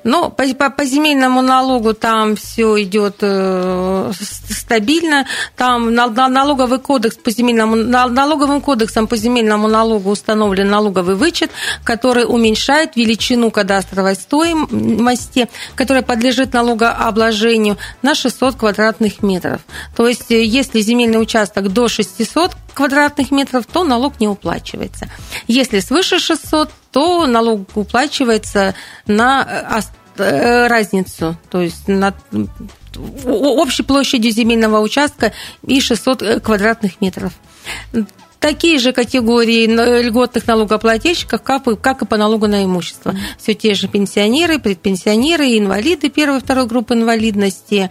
Ну, 0.05 0.31
по, 0.31 0.45
по, 0.55 0.71
по 0.71 0.85
земельному 0.85 1.43
налогу 1.43 1.95
там 1.95 2.37
все 2.37 2.83
идет 2.83 3.17
э, 3.21 4.13
стабильно. 4.49 5.27
Там 5.57 5.95
на, 5.95 6.07
на, 6.09 6.29
налоговый 6.29 6.79
кодекс 6.79 7.17
по 7.17 7.31
земельному 7.31 7.77
на, 7.77 8.07
налоговым 8.07 8.61
кодексом 8.61 9.07
по 9.07 9.17
земельному 9.17 9.69
налогу 9.69 10.11
установлен 10.11 10.69
налоговый 10.69 11.17
вычет, 11.17 11.51
который 11.85 12.25
уменьшает 12.25 12.97
величину 12.97 13.51
кадастровой 13.51 14.15
стоимости, 14.15 15.49
которая 15.75 16.03
подлежит 16.03 16.53
налогообложению 16.53 17.77
на 18.03 18.15
600 18.15 18.57
квадратных 18.57 19.23
метров. 19.23 19.61
То 19.97 20.07
есть, 20.09 20.31
э, 20.31 20.45
если 20.45 20.81
земельный 20.81 21.21
участок 21.21 21.73
до 21.73 21.89
600 21.89 22.53
квадратных 22.73 23.31
метров, 23.31 23.67
то 23.67 23.85
налог 23.85 24.21
не 24.21 24.29
уплачивается. 24.29 25.09
Если 25.47 25.81
свыше 25.81 26.19
600, 26.19 26.71
то 26.91 27.27
налог 27.27 27.77
уплачивается 27.77 28.75
на 29.07 29.83
э, 30.19 30.23
э, 30.23 30.67
разницу, 30.67 31.37
то 31.51 31.61
есть 31.61 31.89
на 31.89 32.15
общей 33.27 33.83
площадью 33.83 34.33
земельного 34.33 34.81
участка 34.81 35.33
и 35.67 35.81
600 35.81 36.23
э, 36.23 36.41
квадратных 36.41 37.01
метров. 37.01 37.33
Такие 38.39 38.79
же 38.81 38.93
категории 38.93 39.67
льготных 40.03 40.47
налогоплательщиков, 40.49 41.41
как 41.43 42.03
и 42.03 42.07
по 42.07 42.17
налогу 42.17 42.49
на 42.49 42.65
имущество. 42.65 43.15
Все 43.39 43.55
те 43.55 43.75
же 43.75 43.87
пенсионеры, 43.87 44.59
предпенсионеры, 44.59 45.57
инвалиды 45.57 46.11
первой 46.11 46.39
и 46.39 46.41
второй 46.41 46.67
группы 46.67 46.95
инвалидности, 46.95 47.89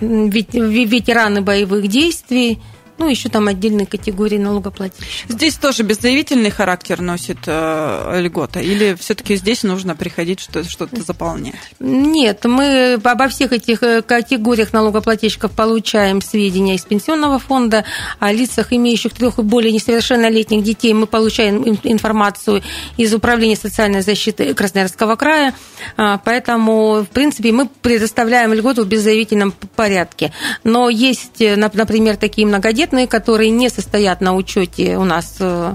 ветераны 0.00 1.40
боевых 1.40 1.86
действий, 1.86 2.60
ну, 2.98 3.08
еще 3.08 3.28
там 3.28 3.48
отдельные 3.48 3.86
категории 3.86 4.38
налогоплательщиков. 4.38 5.30
Здесь 5.30 5.56
тоже 5.56 5.82
беззаявительный 5.82 6.50
характер 6.50 7.00
носит 7.00 7.38
э, 7.46 8.20
льгота? 8.20 8.60
Или 8.60 8.94
все-таки 8.98 9.36
здесь 9.36 9.62
нужно 9.62 9.96
приходить 9.96 10.40
что- 10.40 10.64
что-то 10.64 11.02
заполнять? 11.02 11.54
Нет, 11.80 12.44
мы 12.44 12.94
обо 13.02 13.28
всех 13.28 13.52
этих 13.52 13.82
э, 13.82 14.02
категориях 14.02 14.72
налогоплательщиков 14.72 15.52
получаем 15.52 16.20
сведения 16.22 16.76
из 16.76 16.82
пенсионного 16.82 17.38
фонда, 17.38 17.84
о 18.20 18.32
лицах, 18.32 18.72
имеющих 18.72 19.12
трех 19.14 19.38
и 19.38 19.42
более 19.42 19.72
несовершеннолетних 19.72 20.62
детей. 20.62 20.92
Мы 20.92 21.06
получаем 21.06 21.78
информацию 21.82 22.62
из 22.96 23.12
Управления 23.14 23.56
социальной 23.56 24.02
защиты 24.02 24.54
Красноярского 24.54 25.16
края. 25.16 25.54
А, 25.96 26.18
поэтому, 26.18 27.02
в 27.02 27.08
принципе, 27.08 27.52
мы 27.52 27.68
предоставляем 27.68 28.52
льготу 28.52 28.84
в 28.84 28.88
беззаявительном 28.88 29.52
порядке. 29.76 30.32
Но 30.64 30.88
есть, 30.88 31.40
э, 31.40 31.56
например, 31.56 32.16
такие 32.16 32.46
многодетные 32.46 33.06
которые 33.06 33.50
не 33.50 33.68
состоят 33.68 34.20
на 34.20 34.34
учете 34.34 34.96
у 34.96 35.04
нас 35.04 35.36
э, 35.40 35.74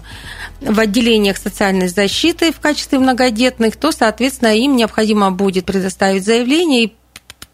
в 0.61 0.79
отделениях 0.79 1.37
социальной 1.37 1.87
защиты 1.87 2.51
в 2.51 2.59
качестве 2.59 2.99
многодетных, 2.99 3.75
то, 3.75 3.91
соответственно, 3.91 4.55
им 4.57 4.75
необходимо 4.75 5.31
будет 5.31 5.65
предоставить 5.65 6.25
заявление 6.25 6.83
и 6.85 6.93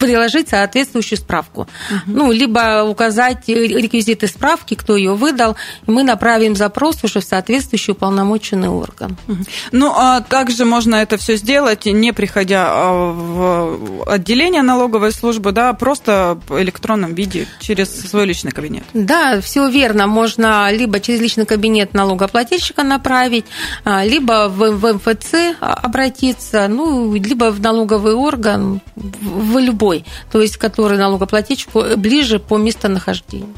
приложить 0.06 0.50
соответствующую 0.50 1.18
справку. 1.18 1.62
Угу. 1.62 2.02
Ну, 2.08 2.32
либо 2.32 2.84
указать 2.84 3.48
реквизиты 3.48 4.28
справки, 4.28 4.76
кто 4.76 4.96
ее 4.96 5.14
выдал, 5.14 5.56
и 5.88 5.92
мы 5.92 6.04
направим 6.04 6.56
запрос 6.56 7.04
уже 7.04 7.20
в 7.20 7.24
соответствующий 7.24 7.94
уполномоченный 7.94 8.70
орган. 8.70 9.18
Угу. 9.28 9.38
Ну, 9.72 9.94
а 9.96 10.22
также 10.22 10.66
можно 10.66 10.96
это 10.96 11.18
все 11.18 11.36
сделать, 11.36 11.86
не 11.86 12.12
приходя 12.14 12.66
а, 12.68 13.12
в 13.12 14.04
отделение 14.08 14.62
налоговой 14.62 15.12
службы, 15.12 15.52
да, 15.52 15.74
просто 15.74 16.40
в 16.48 16.62
электронном 16.62 17.14
виде 17.14 17.48
через 17.60 17.90
свой 17.90 18.26
личный 18.26 18.52
кабинет. 18.52 18.84
Да, 18.94 19.42
все 19.42 19.68
верно. 19.70 20.08
Можно 20.08 20.72
либо 20.72 21.00
через 21.00 21.22
личный 21.22 21.46
кабинет 21.46 21.94
налогоплательщика 21.94 22.84
направить, 22.84 23.46
а, 23.84 24.04
либо 24.06 24.50
в 24.50 24.94
МФЦ 24.94 25.56
обратиться, 25.60 26.68
ну, 26.68 27.14
либо 27.14 27.52
в 27.52 27.60
налоговый 27.60 28.14
орган, 28.14 28.82
в 28.96 29.58
любой, 29.60 29.93
то 30.32 30.42
есть 30.42 30.58
который 30.58 30.98
налогоплательщику 30.98 31.84
ближе 31.98 32.40
по 32.40 32.58
местонахождению. 32.58 33.54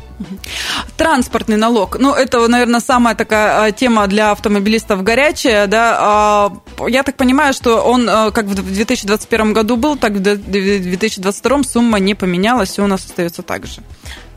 Транспортный 0.98 1.58
налог. 1.58 1.98
Ну, 2.00 2.14
это, 2.14 2.48
наверное, 2.48 2.80
самая 2.80 3.16
такая 3.16 3.66
а, 3.66 3.72
тема 3.72 4.08
для 4.08 4.32
автомобилистов 4.32 5.04
горячая. 5.04 5.68
Да? 5.68 5.98
А, 6.00 6.52
я 6.88 7.04
так 7.04 7.18
понимаю, 7.18 7.54
что 7.54 7.82
он 7.82 8.10
а, 8.10 8.32
как 8.32 8.46
в 8.46 8.56
2021 8.56 9.54
году 9.54 9.76
был, 9.76 9.98
так 9.98 10.14
в 10.14 10.20
2022 10.20 11.64
сумма 11.64 12.00
не 12.00 12.16
поменялась, 12.16 12.70
все 12.70 12.84
у 12.84 12.88
нас 12.88 13.06
остается 13.06 13.42
так 13.42 13.66
же. 13.66 13.82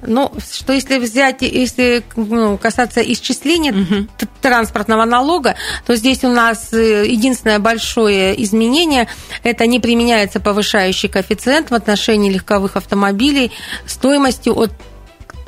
Ну, 0.07 0.33
что 0.53 0.73
если 0.73 0.99
взять, 0.99 1.43
если 1.43 2.05
ну, 2.15 2.57
касаться 2.57 3.01
исчисления 3.01 3.73
угу. 3.73 4.09
транспортного 4.41 5.05
налога, 5.05 5.57
то 5.87 5.97
здесь 5.97 6.23
у 6.25 6.29
нас 6.29 6.73
э, 6.73 7.07
единственное 7.07 7.59
большое 7.59 8.41
изменение– 8.45 9.09
это 9.43 9.67
не 9.67 9.81
применяется 9.81 10.41
повышающий 10.41 11.09
коэффициент 11.09 11.71
в 11.71 11.75
отношении 11.75 12.31
легковых 12.31 12.77
автомобилей 12.77 13.51
стоимостью 13.87 14.57
от 14.57 14.71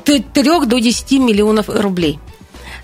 3 0.03 0.25
до 0.33 0.79
10 0.79 1.11
миллионов 1.19 1.69
рублей. 1.69 2.19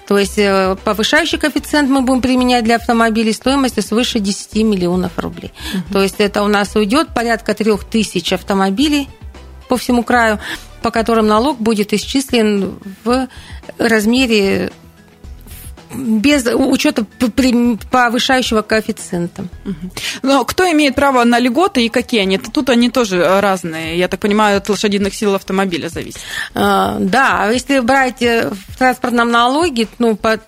То 0.08 0.18
есть 0.18 0.38
э, 0.38 0.78
повышающий 0.86 1.38
коэффициент 1.38 1.90
мы 1.90 2.02
будем 2.02 2.22
применять 2.22 2.64
для 2.64 2.78
автомобилей 2.78 3.34
стоимостью 3.34 3.84
свыше 3.84 4.20
10 4.20 4.56
миллионов 4.64 5.20
рублей. 5.20 5.52
Угу. 5.74 5.94
То 5.94 6.02
есть 6.02 6.16
это 6.20 6.44
у 6.44 6.48
нас 6.48 6.76
уйдет 6.76 7.10
порядка 7.14 7.54
3 7.54 7.74
тысяч 7.90 8.32
автомобилей 8.32 9.10
по 9.68 9.76
всему 9.76 10.04
краю, 10.04 10.40
по 10.82 10.92
которым 10.92 11.28
налог 11.28 11.60
будет 11.60 11.94
исчислен 11.94 12.80
в 13.04 13.28
размере 13.78 14.72
без 15.94 16.46
учета 16.46 17.06
повышающего 17.92 18.62
коэффициента. 18.62 19.46
Но 20.22 20.44
кто 20.46 20.70
имеет 20.72 20.96
право 20.96 21.24
на 21.24 21.40
льготы 21.40 21.86
и 21.86 21.90
какие 21.90 22.22
они? 22.22 22.38
Тут 22.38 22.70
они 22.70 22.90
тоже 22.90 23.40
разные, 23.40 23.98
я 23.98 24.08
так 24.08 24.20
понимаю, 24.20 24.58
от 24.58 24.70
лошадиных 24.70 25.14
сил 25.14 25.36
автомобиля 25.36 25.90
зависит. 25.90 26.20
А, 26.54 26.98
да, 27.00 27.50
если 27.52 27.80
брать 27.80 28.22
э, 28.22 28.50
в 28.50 28.78
транспортном 28.78 29.32
налоге, 29.32 29.88
ну, 30.00 30.16
по 30.16 30.40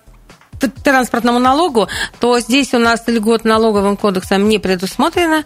транспортному 0.68 1.38
налогу, 1.38 1.88
то 2.18 2.38
здесь 2.40 2.74
у 2.74 2.78
нас 2.78 3.02
льгот 3.06 3.44
налоговым 3.44 3.96
кодексом 3.96 4.48
не 4.48 4.58
предусмотрено. 4.58 5.44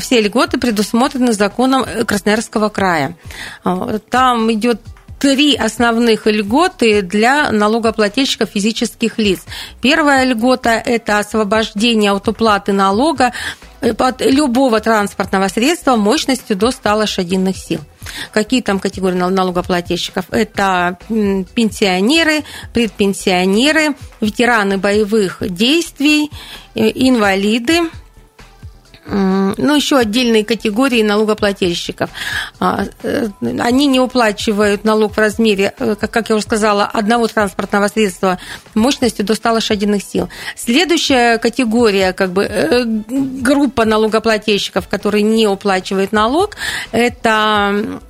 Все 0.00 0.20
льготы 0.20 0.58
предусмотрены 0.58 1.32
законом 1.32 1.84
Красноярского 2.06 2.68
края. 2.68 3.16
А, 3.64 3.98
там 3.98 4.52
идет 4.52 4.80
три 5.24 5.56
основных 5.56 6.26
льготы 6.26 7.00
для 7.00 7.50
налогоплательщиков 7.50 8.50
физических 8.50 9.16
лиц. 9.16 9.40
Первая 9.80 10.26
льгота– 10.26 10.72
это 10.84 11.18
освобождение 11.18 12.12
от 12.12 12.28
уплаты 12.28 12.74
налога 12.74 13.32
от 13.80 14.20
любого 14.20 14.80
транспортного 14.80 15.48
средства 15.48 15.96
мощностью 15.96 16.56
до 16.56 16.70
100 16.70 16.94
лошадиных 16.94 17.56
сил. 17.56 17.80
Какие 18.32 18.60
там 18.60 18.78
категории 18.78 19.16
налогоплательщиков? 19.16 20.26
Это 20.30 20.98
пенсионеры, 21.08 22.44
предпенсионеры, 22.74 23.96
ветераны 24.20 24.76
боевых 24.76 25.38
действий, 25.40 26.30
э, 26.74 26.90
инвалиды, 26.94 27.80
ну, 29.06 29.74
еще 29.76 29.98
отдельные 29.98 30.44
категории 30.44 31.02
налогоплательщиков. 31.02 32.10
А, 32.58 32.84
э, 33.02 33.28
они 33.40 33.86
не 33.86 34.00
уплачивают 34.00 34.84
налог 34.84 35.14
в 35.14 35.18
размере, 35.18 35.74
э, 35.78 35.94
как 35.94 36.30
я 36.30 36.36
уже 36.36 36.44
сказала, 36.44 36.84
одного 36.84 37.26
транспортного 37.28 37.88
средства 37.88 38.38
мощностью 38.74 39.24
до 39.24 39.34
100 39.34 39.52
лошадиных 39.52 40.02
сил. 40.02 40.28
Следующая 40.56 41.38
категория, 41.38 42.12
как 42.12 42.32
бы, 42.32 42.44
э, 42.44 42.84
группа 42.84 43.84
налогоплательщиков, 43.84 44.88
которые 44.88 45.22
не 45.22 45.46
уплачивают 45.46 46.12
налог, 46.12 46.56
это 46.92 48.00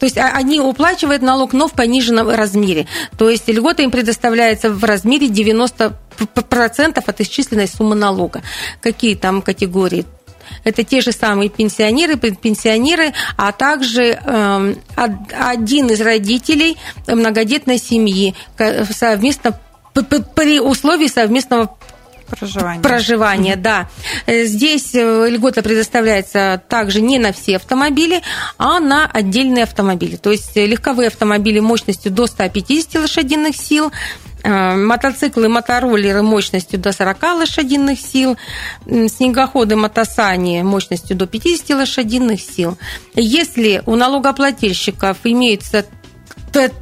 то 0.00 0.06
есть 0.06 0.16
а, 0.16 0.32
они 0.32 0.60
уплачивают 0.60 1.22
налог, 1.22 1.52
но 1.52 1.68
в 1.68 1.72
пониженном 1.72 2.30
размере. 2.30 2.86
То 3.18 3.28
есть 3.28 3.48
льгота 3.48 3.82
им 3.82 3.90
предоставляется 3.90 4.70
в 4.70 4.82
размере 4.82 5.28
90% 5.28 5.92
от 7.06 7.20
исчисленной 7.20 7.68
суммы 7.68 7.94
налога. 7.94 8.42
Какие 8.80 9.14
там 9.14 9.42
категории? 9.42 10.06
Это 10.64 10.84
те 10.84 11.00
же 11.00 11.12
самые 11.12 11.50
пенсионеры, 11.50 12.16
предпенсионеры, 12.16 13.12
а 13.36 13.52
также 13.52 14.18
э, 14.22 14.74
один 14.96 15.86
из 15.88 16.00
родителей 16.00 16.76
многодетной 17.06 17.78
семьи 17.78 18.34
совместно 18.90 19.58
при 20.34 20.60
условии 20.60 21.08
совместного 21.08 21.76
Проживание. 22.30 22.82
Проживание, 22.82 23.56
да. 23.56 23.88
Э, 24.26 24.44
здесь 24.44 24.94
э, 24.94 25.28
льгота 25.28 25.62
предоставляется 25.62 26.62
также 26.68 27.00
не 27.00 27.18
на 27.18 27.32
все 27.32 27.56
автомобили, 27.56 28.22
а 28.58 28.80
на 28.80 29.06
отдельные 29.06 29.64
автомобили. 29.64 30.16
То 30.16 30.30
есть 30.30 30.56
э, 30.56 30.66
легковые 30.66 31.08
автомобили 31.08 31.60
мощностью 31.60 32.12
до 32.12 32.26
150 32.26 32.94
лошадиных 33.02 33.56
сил, 33.56 33.92
мотоциклы, 34.42 35.50
мотороллеры 35.50 36.22
мощностью 36.22 36.78
до 36.78 36.92
40 36.92 37.22
лошадиных 37.22 38.00
сил, 38.00 38.38
снегоходы, 38.86 39.76
мотосани 39.76 40.62
мощностью 40.62 41.14
до 41.14 41.26
50 41.26 41.76
лошадиных 41.76 42.40
сил. 42.40 42.78
Если 43.14 43.82
у 43.84 43.96
налогоплательщиков 43.96 45.18
имеется 45.24 45.84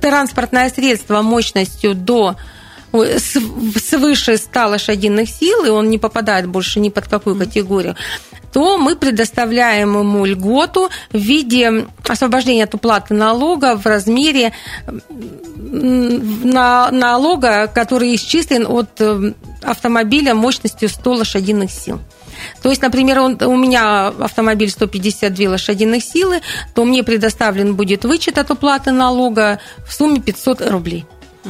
транспортное 0.01 0.71
средство 0.71 1.23
мощностью 1.23 1.95
до 1.97 2.37
свыше 2.92 4.37
100 4.37 4.66
лошадиных 4.66 5.29
сил, 5.29 5.64
и 5.64 5.68
он 5.68 5.90
не 5.90 5.98
попадает 5.98 6.46
больше 6.46 6.81
ни 6.81 6.88
под 6.88 7.09
какую 7.09 7.37
категорию, 7.37 7.96
то 8.53 8.79
мы 8.79 8.96
предоставляем 8.96 9.98
ему 9.98 10.24
льготу 10.24 10.88
в 11.12 11.18
виде 11.18 11.87
освобождения 12.07 12.64
от 12.64 12.74
уплаты 12.74 13.14
налога 13.14 13.77
в 13.77 13.85
размере 13.87 14.53
налога, 16.90 17.66
который 17.66 18.14
исчислен 18.14 18.66
от 18.66 18.88
э, 19.01 19.33
автомобиля 19.62 20.35
мощностью 20.35 20.88
100 20.88 21.12
лошадиных 21.12 21.70
сил. 21.70 22.01
То 22.62 22.70
есть, 22.70 22.83
например, 22.83 23.18
он, 23.18 23.42
у 23.42 23.57
меня 23.57 24.09
автомобиль 24.09 24.70
152 24.70 25.51
лошадиных 25.51 26.03
силы, 26.03 26.40
то 26.74 26.85
мне 26.85 27.03
предоставлен 27.03 27.74
будет 27.74 28.05
вычет 28.05 28.38
от 28.38 28.51
уплаты 28.51 28.92
налога 28.92 29.59
в 29.87 29.92
сумме 29.92 30.20
500 30.20 30.70
рублей. 30.70 31.05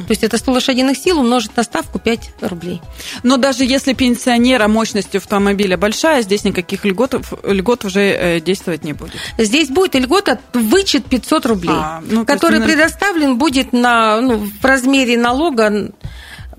То 0.07 0.11
есть 0.11 0.25
это 0.25 0.39
100 0.39 0.53
лошадиных 0.53 0.97
сил 0.97 1.21
умножить 1.21 1.57
на 1.57 1.63
ставку 1.63 1.99
5 1.99 2.31
рублей. 2.43 2.81
Но 3.23 3.37
даже 3.37 3.65
если 3.65 3.93
пенсионера 3.93 4.69
мощностью 4.69 5.19
автомобиля 5.19 5.77
большая, 5.77 6.23
здесь 6.23 6.45
никаких 6.45 6.85
льгот, 6.85 7.15
льгот 7.45 7.85
уже 7.85 8.01
э, 8.01 8.41
действовать 8.41 8.85
не 8.85 8.93
будет. 8.93 9.17
Здесь 9.39 9.69
будет 9.69 9.95
льгота 9.95 10.39
вычет 10.53 11.07
500 11.07 11.47
рублей, 11.47 11.75
а, 11.75 12.03
ну, 12.09 12.25
который 12.25 12.61
есть, 12.61 12.67
предоставлен 12.67 13.39
будет 13.39 13.73
на, 13.73 14.21
ну, 14.21 14.39
в 14.39 14.65
размере 14.65 15.17
налога 15.17 15.93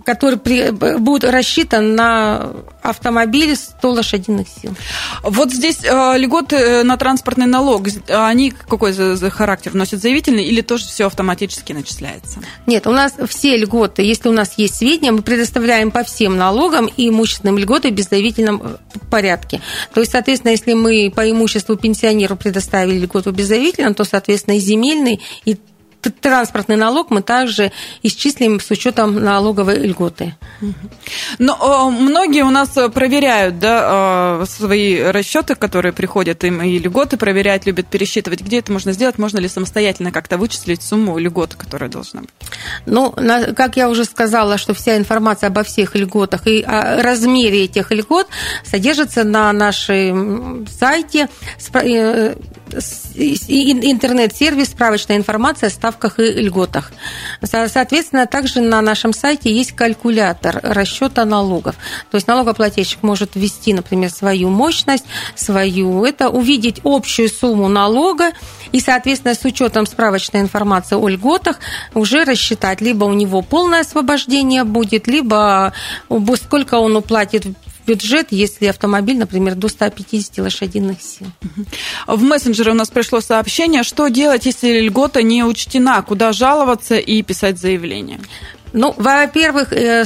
который 0.10 0.40
при, 0.40 0.72
будет 0.72 1.24
рассчитан 1.24 1.94
на 1.94 2.52
автомобиль 2.82 3.56
100 3.56 3.92
лошадиных 3.92 4.48
сил. 4.48 4.74
Вот 5.22 5.52
здесь 5.52 5.82
э, 5.84 6.18
льготы 6.18 6.56
э, 6.56 6.84
на 6.84 6.98
транспортный 6.98 7.46
налог, 7.46 7.88
они 8.08 8.50
какой 8.50 8.92
за, 8.92 9.16
за 9.16 9.30
характер 9.30 9.76
носят 9.76 10.02
заявительный 10.02 10.44
или 10.46 10.62
тоже 10.62 10.88
все 10.88 11.06
автоматически 11.06 11.74
начисляется? 11.74 12.40
Нет, 12.66 12.88
у 12.88 12.92
нас 12.92 13.14
все 13.28 13.56
льготы, 13.56 14.02
если 14.02 14.30
у 14.30 14.32
нас 14.32 14.54
есть 14.58 14.78
сведения, 14.78 15.12
мы 15.12 15.22
предоставляем 15.22 15.92
по 15.92 16.04
всем 16.04 16.38
налогам 16.38 16.88
и 16.88 17.08
имущественным 17.10 17.60
льготам 17.60 17.92
в 17.92 17.94
беззаявительном 17.94 18.62
э, 18.64 18.78
порядке. 19.12 19.62
То 19.94 20.00
есть, 20.00 20.12
соответственно, 20.12 20.54
если 20.54 20.74
мы 20.74 21.14
по 21.16 21.30
имуществу 21.30 21.76
пенсионеру 21.76 22.36
предоставили 22.36 22.98
льготу 22.98 23.30
в 23.30 23.36
беззаявительном, 23.36 23.94
то, 23.94 24.06
соответственно, 24.06 24.56
и 24.56 24.60
земельный, 24.60 25.22
и 25.46 25.56
транспортный 26.02 26.76
налог 26.76 27.10
мы 27.10 27.22
также 27.22 27.72
исчислим 28.04 28.60
с 28.60 28.72
учетом 28.72 29.16
налоговой 29.16 29.80
льготы. 29.80 30.36
Но 31.38 31.92
многие 31.92 32.44
у 32.44 32.50
нас 32.50 32.70
проверяют 32.94 33.60
да, 33.60 34.44
свои 34.46 35.02
расчеты, 35.02 35.56
которые 35.56 35.94
приходят 35.94 36.44
им, 36.44 36.62
и 36.62 36.78
льготы 36.80 37.18
проверяют, 37.18 37.66
любят 37.66 37.88
пересчитывать. 37.88 38.42
Где 38.42 38.60
это 38.60 38.72
можно 38.72 38.94
сделать? 38.94 39.18
Можно 39.18 39.40
ли 39.40 39.48
самостоятельно 39.48 40.12
как-то 40.12 40.38
вычислить 40.38 40.82
сумму 40.82 41.18
льгот, 41.18 41.56
которая 41.56 41.90
должна 41.90 42.22
быть? 42.22 42.30
Ну, 42.86 43.14
как 43.56 43.78
я 43.78 43.90
уже 43.90 44.06
сказала, 44.06 44.58
что 44.58 44.74
вся 44.74 44.98
информация 44.98 45.48
обо 45.48 45.64
всех 45.64 45.96
льготах 45.96 46.48
и 46.48 46.62
о 46.62 47.02
размере 47.02 47.66
этих 47.66 47.92
льгот 47.92 48.28
содержится 48.64 49.24
на 49.24 49.52
нашем 49.54 50.68
сайте 50.68 51.30
э, 51.74 52.36
интернет-сервис 52.74 54.68
«Справочная 54.70 55.18
информация 55.18 55.68
о 55.68 55.70
ставках 55.72 56.20
и 56.20 56.24
льготах». 56.24 56.92
Соответственно, 57.44 58.28
также 58.28 58.62
на 58.62 58.82
нашем 58.82 59.14
сайте 59.14 59.52
есть 59.52 59.74
калькулятор 59.74 60.60
расчета 60.64 61.26
налогов. 61.26 61.76
То 62.12 62.16
есть 62.16 62.28
налогоплательщик 62.28 63.04
может 63.04 63.36
ввести, 63.36 63.74
например, 63.74 64.10
свою 64.10 64.50
мощность, 64.50 65.06
свою, 65.36 66.06
это 66.06 66.30
увидеть 66.30 66.82
общую 66.84 67.30
сумму 67.30 67.68
налога 67.68 68.32
и, 68.72 68.80
соответственно, 68.80 69.34
с 69.34 69.44
учетом 69.46 69.86
справочной 69.86 70.42
информации 70.42 70.96
о 70.96 71.08
льготах 71.08 71.60
уже 71.94 72.24
рассчитать, 72.24 72.82
либо 72.82 73.06
у 73.06 73.14
него 73.14 73.42
полное 73.42 73.82
освобождение 73.82 74.64
будет, 74.64 75.08
либо 75.08 75.74
сколько 76.36 76.76
он 76.76 76.96
уплатит 76.96 77.46
бюджет, 77.90 78.28
если 78.30 78.68
автомобиль, 78.68 79.18
например, 79.18 79.56
до 79.56 79.68
150 79.68 80.38
лошадиных 80.38 81.02
сил. 81.02 81.28
В 82.06 82.22
мессенджере 82.22 82.72
у 82.72 82.76
нас 82.76 82.90
пришло 82.90 83.20
сообщение, 83.20 83.82
что 83.84 84.10
делать, 84.10 84.46
если 84.46 84.80
льгота 84.80 85.24
не 85.24 85.44
учтена, 85.44 86.04
куда 86.04 86.32
жаловаться 86.32 86.98
и 86.98 87.24
писать 87.24 87.58
заявление? 87.58 88.20
Ну, 88.74 88.94
во-первых, 88.96 89.74
э, 89.74 90.04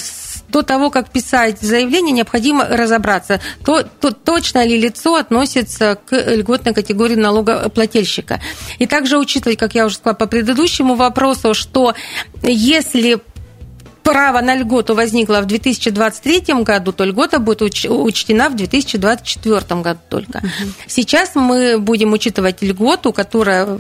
до 0.47 0.61
того, 0.61 0.89
как 0.89 1.09
писать 1.09 1.59
заявление, 1.59 2.13
необходимо 2.13 2.65
разобраться, 2.65 3.41
то, 3.65 3.83
то 3.83 4.11
точно 4.11 4.65
ли 4.65 4.77
лицо 4.79 5.15
относится 5.15 5.99
к 6.05 6.15
льготной 6.15 6.73
категории 6.73 7.15
налогоплательщика. 7.15 8.39
И 8.79 8.85
также 8.85 9.17
учитывать, 9.17 9.57
как 9.57 9.75
я 9.75 9.85
уже 9.85 9.95
сказала 9.95 10.15
по 10.15 10.27
предыдущему 10.27 10.95
вопросу, 10.95 11.53
что 11.53 11.95
если 12.43 13.19
право 14.03 14.41
на 14.41 14.55
льготу 14.55 14.95
возникло 14.95 15.41
в 15.41 15.45
2023 15.45 16.63
году, 16.63 16.91
то 16.91 17.05
льгота 17.05 17.39
будет 17.39 17.61
учтена 17.61 18.49
в 18.49 18.55
2024 18.55 19.81
году 19.81 19.99
только. 20.09 20.41
Сейчас 20.87 21.35
мы 21.35 21.79
будем 21.79 22.13
учитывать 22.13 22.61
льготу, 22.61 23.13
которая 23.13 23.79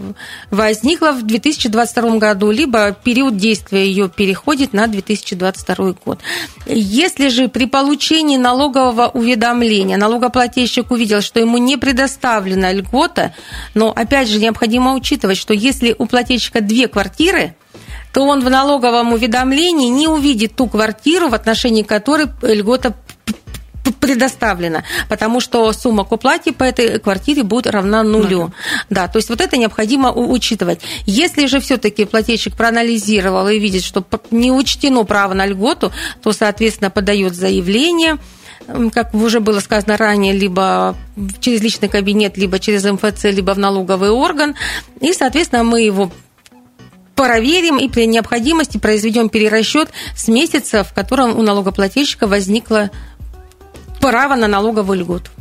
возникла 0.49 1.11
в 1.11 1.23
2022 1.23 2.17
году, 2.17 2.51
либо 2.51 2.91
период 2.91 3.37
действия 3.37 3.85
ее 3.85 4.09
переходит 4.09 4.73
на 4.73 4.87
2022 4.87 5.95
год. 6.05 6.19
Если 6.65 7.27
же 7.27 7.49
при 7.49 7.65
получении 7.65 8.37
налогового 8.37 9.07
уведомления 9.07 9.97
налогоплательщик 9.97 10.91
увидел, 10.91 11.21
что 11.21 11.39
ему 11.39 11.57
не 11.57 11.77
предоставлена 11.77 12.71
льгота, 12.71 13.33
но 13.73 13.91
опять 13.91 14.29
же 14.29 14.39
необходимо 14.39 14.93
учитывать, 14.93 15.37
что 15.37 15.53
если 15.53 15.95
у 15.97 16.05
плательщика 16.05 16.61
две 16.61 16.87
квартиры, 16.87 17.55
то 18.13 18.23
он 18.25 18.45
в 18.45 18.49
налоговом 18.49 19.11
уведомлении 19.13 19.89
не 19.89 20.07
увидит 20.07 20.55
ту 20.55 20.67
квартиру, 20.67 21.29
в 21.29 21.33
отношении 21.33 21.83
которой 21.83 22.27
льгота 22.41 22.95
предоставлена, 23.99 24.83
потому 25.09 25.39
что 25.39 25.71
сумма 25.73 26.05
к 26.05 26.11
уплате 26.11 26.53
по 26.53 26.63
этой 26.63 26.99
квартире 26.99 27.43
будет 27.43 27.67
равна 27.67 28.03
нулю. 28.03 28.53
Да, 28.89 29.07
то 29.07 29.17
есть 29.17 29.29
вот 29.29 29.41
это 29.41 29.57
необходимо 29.57 30.11
учитывать. 30.11 30.81
Если 31.05 31.47
же 31.47 31.59
все-таки 31.59 32.05
плательщик 32.05 32.55
проанализировал 32.55 33.47
и 33.49 33.59
видит, 33.59 33.83
что 33.83 34.05
не 34.31 34.51
учтено 34.51 35.03
право 35.03 35.33
на 35.33 35.45
льготу, 35.45 35.91
то, 36.21 36.31
соответственно, 36.31 36.91
подает 36.91 37.35
заявление, 37.35 38.17
как 38.93 39.13
уже 39.13 39.39
было 39.39 39.59
сказано 39.59 39.97
ранее, 39.97 40.33
либо 40.33 40.95
через 41.41 41.61
личный 41.61 41.89
кабинет, 41.89 42.37
либо 42.37 42.59
через 42.59 42.85
МФЦ, 42.85 43.25
либо 43.25 43.51
в 43.53 43.59
налоговый 43.59 44.11
орган. 44.11 44.55
И, 45.01 45.11
соответственно, 45.13 45.63
мы 45.63 45.81
его 45.81 46.11
проверим 47.15 47.77
и 47.77 47.87
при 47.87 48.05
необходимости 48.05 48.77
произведем 48.77 49.29
перерасчет 49.29 49.89
с 50.15 50.27
месяца, 50.27 50.83
в 50.83 50.93
котором 50.93 51.37
у 51.37 51.41
налогоплательщика 51.41 52.27
возникла 52.27 52.91
право 54.03 54.35
на 54.35 54.47
налоговую 54.47 54.99
льготу. 54.99 55.31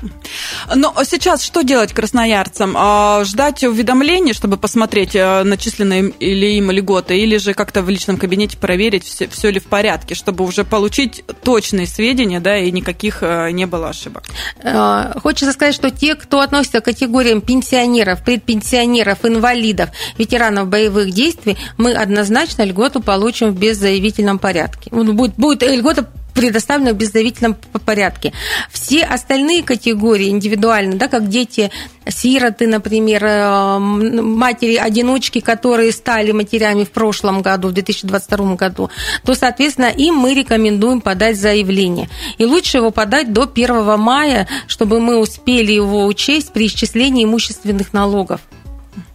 Но 0.75 0.95
сейчас 1.05 1.43
что 1.43 1.63
делать 1.63 1.93
красноярцам? 1.93 2.75
А, 2.77 3.25
ждать 3.25 3.65
уведомлений, 3.65 4.33
чтобы 4.33 4.57
посмотреть, 4.57 5.17
э, 5.17 5.43
начислены 5.43 6.15
ли 6.21 6.59
им 6.59 6.71
льготы, 6.71 7.19
или 7.19 7.39
же 7.39 7.55
как-то 7.55 7.83
в 7.83 7.89
личном 7.89 8.19
кабинете 8.19 8.57
проверить, 8.57 9.05
все, 9.05 9.27
все 9.27 9.51
ли 9.51 9.59
в 9.59 9.65
порядке, 9.65 10.15
чтобы 10.15 10.45
уже 10.45 10.65
получить 10.65 11.25
точные 11.43 11.89
сведения, 11.89 12.39
да, 12.39 12.57
и 12.57 12.71
никаких 12.71 13.23
э, 13.23 13.51
не 13.51 13.67
было 13.67 13.89
ошибок? 13.89 14.23
Э, 14.63 15.13
хочется 15.21 15.53
сказать, 15.53 15.75
что 15.75 15.91
те, 15.91 16.15
кто 16.15 16.41
относится 16.41 16.81
к 16.81 16.85
категориям 16.85 17.41
пенсионеров, 17.41 18.23
предпенсионеров, 18.23 19.25
инвалидов, 19.25 19.91
ветеранов 20.19 20.69
боевых 20.69 21.11
действий, 21.11 21.59
мы 21.79 21.95
однозначно 21.95 22.63
льготу 22.63 23.01
получим 23.01 23.51
в 23.51 23.59
беззаявительном 23.59 24.39
порядке. 24.39 24.89
Будет, 24.91 25.35
будет 25.35 25.63
льгота 25.63 26.07
предоставлено 26.35 26.93
в 26.93 26.97
бездавительном 26.97 27.57
порядке. 27.85 28.33
Все 28.71 29.05
остальные 29.05 29.63
категории 29.63 30.29
индивидуально, 30.29 30.97
да, 30.97 31.09
как 31.09 31.29
дети 31.29 31.71
сироты, 32.09 32.67
например, 32.67 33.25
э, 33.25 33.79
матери-одиночки, 33.79 35.41
которые 35.41 35.93
стали 35.93 36.33
матерями 36.33 36.85
в 36.85 36.91
прошлом 36.91 37.43
году, 37.43 37.69
в 37.69 37.73
2022 37.73 38.57
году, 38.57 38.91
то, 39.25 39.35
соответственно, 39.35 39.87
им 39.87 40.17
мы 40.17 40.35
рекомендуем 40.35 41.01
подать 41.01 41.39
заявление. 41.39 42.09
И 42.39 42.45
лучше 42.45 42.79
его 42.79 42.91
подать 42.91 43.33
до 43.33 43.43
1 43.43 43.99
мая, 43.99 44.49
чтобы 44.67 45.01
мы 45.01 45.19
успели 45.19 45.73
его 45.73 46.07
учесть 46.07 46.53
при 46.53 46.67
исчислении 46.67 47.25
имущественных 47.25 47.93
налогов. 47.93 48.41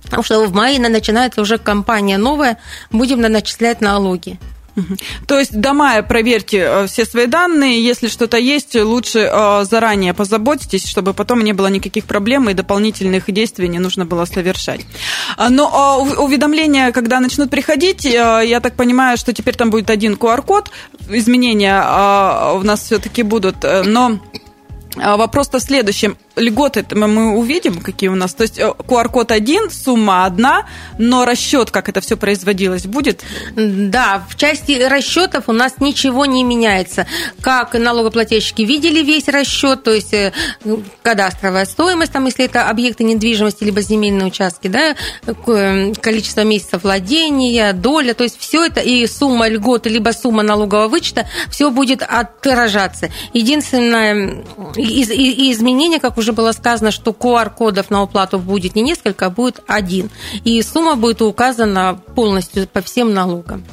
Потому 0.03 0.23
что 0.23 0.45
в 0.45 0.53
мае 0.53 0.80
начинается 0.80 1.41
уже 1.41 1.58
кампания 1.58 2.17
новая, 2.17 2.58
будем 2.91 3.19
начислять 3.19 3.82
налоги. 3.82 4.39
То 5.28 5.40
есть 5.40 5.60
до 5.60 5.74
мая 5.74 6.04
проверьте 6.04 6.58
э, 6.58 6.88
все 6.88 7.06
свои 7.06 7.26
данные, 7.26 7.84
если 7.84 8.08
что-то 8.08 8.38
есть, 8.38 8.76
лучше 8.76 9.30
э, 9.32 9.66
заранее 9.70 10.13
позаботьтесь, 10.13 10.88
чтобы 10.88 11.13
потом 11.13 11.44
не 11.44 11.54
было 11.54 11.68
никаких 11.68 12.06
проблем 12.06 12.50
и 12.50 12.54
дополнительных 12.54 13.32
действий 13.32 13.68
не 13.68 13.80
нужно 13.80 14.06
было 14.06 14.26
совершать. 14.26 14.82
А, 15.36 15.50
но 15.50 16.06
э, 16.08 16.16
уведомления, 16.20 16.92
когда 16.92 17.20
начнут 17.20 17.50
приходить, 17.50 18.06
я 18.06 18.60
так 18.62 18.76
понимаю, 18.76 19.18
что 19.18 19.34
теперь 19.34 19.56
там 19.56 19.70
будет 19.70 19.90
один 19.90 20.13
QR-код, 20.13 20.70
изменения 21.10 21.82
у 22.54 22.63
нас 22.63 22.84
все-таки 22.84 23.24
будут, 23.24 23.63
но 23.63 24.20
а 25.00 25.18
вопрос-то 25.18 25.60
в 25.60 25.62
следующем. 25.62 26.18
Льготы 26.38 26.86
мы 26.95 27.36
увидим, 27.36 27.82
какие 27.82 28.10
у 28.10 28.15
нас. 28.15 28.34
То 28.34 28.43
есть 28.43 28.60
QR-код 28.60 29.32
э, 29.32 29.36
один, 29.36 29.69
сумма 29.69 30.26
одна, 30.26 30.65
но 30.97 31.26
расчет, 31.26 31.71
как 31.71 31.89
это 31.89 32.02
все 32.02 32.15
производилось, 32.15 32.86
будет? 32.86 33.23
Да, 33.56 34.26
в 34.30 34.36
части 34.36 34.82
расчетов 34.82 35.45
у 35.47 35.52
нас 35.52 35.73
ничего 35.80 36.26
не 36.26 36.43
меняется. 36.43 37.08
Как 37.41 37.73
налогоплательщики 37.73 38.62
видели 38.62 39.02
весь 39.02 39.28
расчет, 39.28 39.84
то 39.84 39.93
есть 39.93 40.13
э, 40.13 40.32
кадастровая 41.02 41.65
стоимость, 41.65 42.12
там, 42.12 42.26
если 42.26 42.45
это 42.45 42.69
объекты 42.69 43.04
недвижимости, 43.04 43.63
либо 43.63 43.82
земельные 43.82 44.28
участки, 44.28 44.67
да, 44.67 44.95
э, 45.26 45.93
количество 46.02 46.41
месяцев 46.41 46.84
владения, 46.84 47.73
доля, 47.73 48.13
то 48.13 48.23
есть 48.23 48.39
все 48.39 48.65
это 48.65 48.82
и 48.82 49.06
сумма 49.08 49.47
льготы, 49.47 49.89
либо 49.89 50.12
сумма 50.12 50.43
налогового 50.43 50.88
вычета, 50.88 51.28
все 51.50 51.69
будет 51.71 52.04
отражаться. 52.04 53.10
Единственное, 53.34 54.43
и, 54.76 55.04
и, 55.04 55.47
и 55.47 55.52
изменения, 55.52 56.00
как 56.00 56.17
уже 56.17 56.27
было 56.34 56.52
сказано, 56.52 56.92
что 56.92 57.12
QR-кодов 57.12 57.90
на 57.90 58.04
уплату 58.04 58.40
будет 58.40 58.76
не 58.76 58.82
несколько, 58.82 59.28
а 59.28 59.30
будет 59.30 59.62
один. 59.68 60.10
И 60.44 60.62
сумма 60.62 60.96
будет 60.96 61.22
указана 61.22 62.00
полностью 62.16 62.68
по 62.68 62.82
всем 62.82 63.13
налогам. 63.13 63.66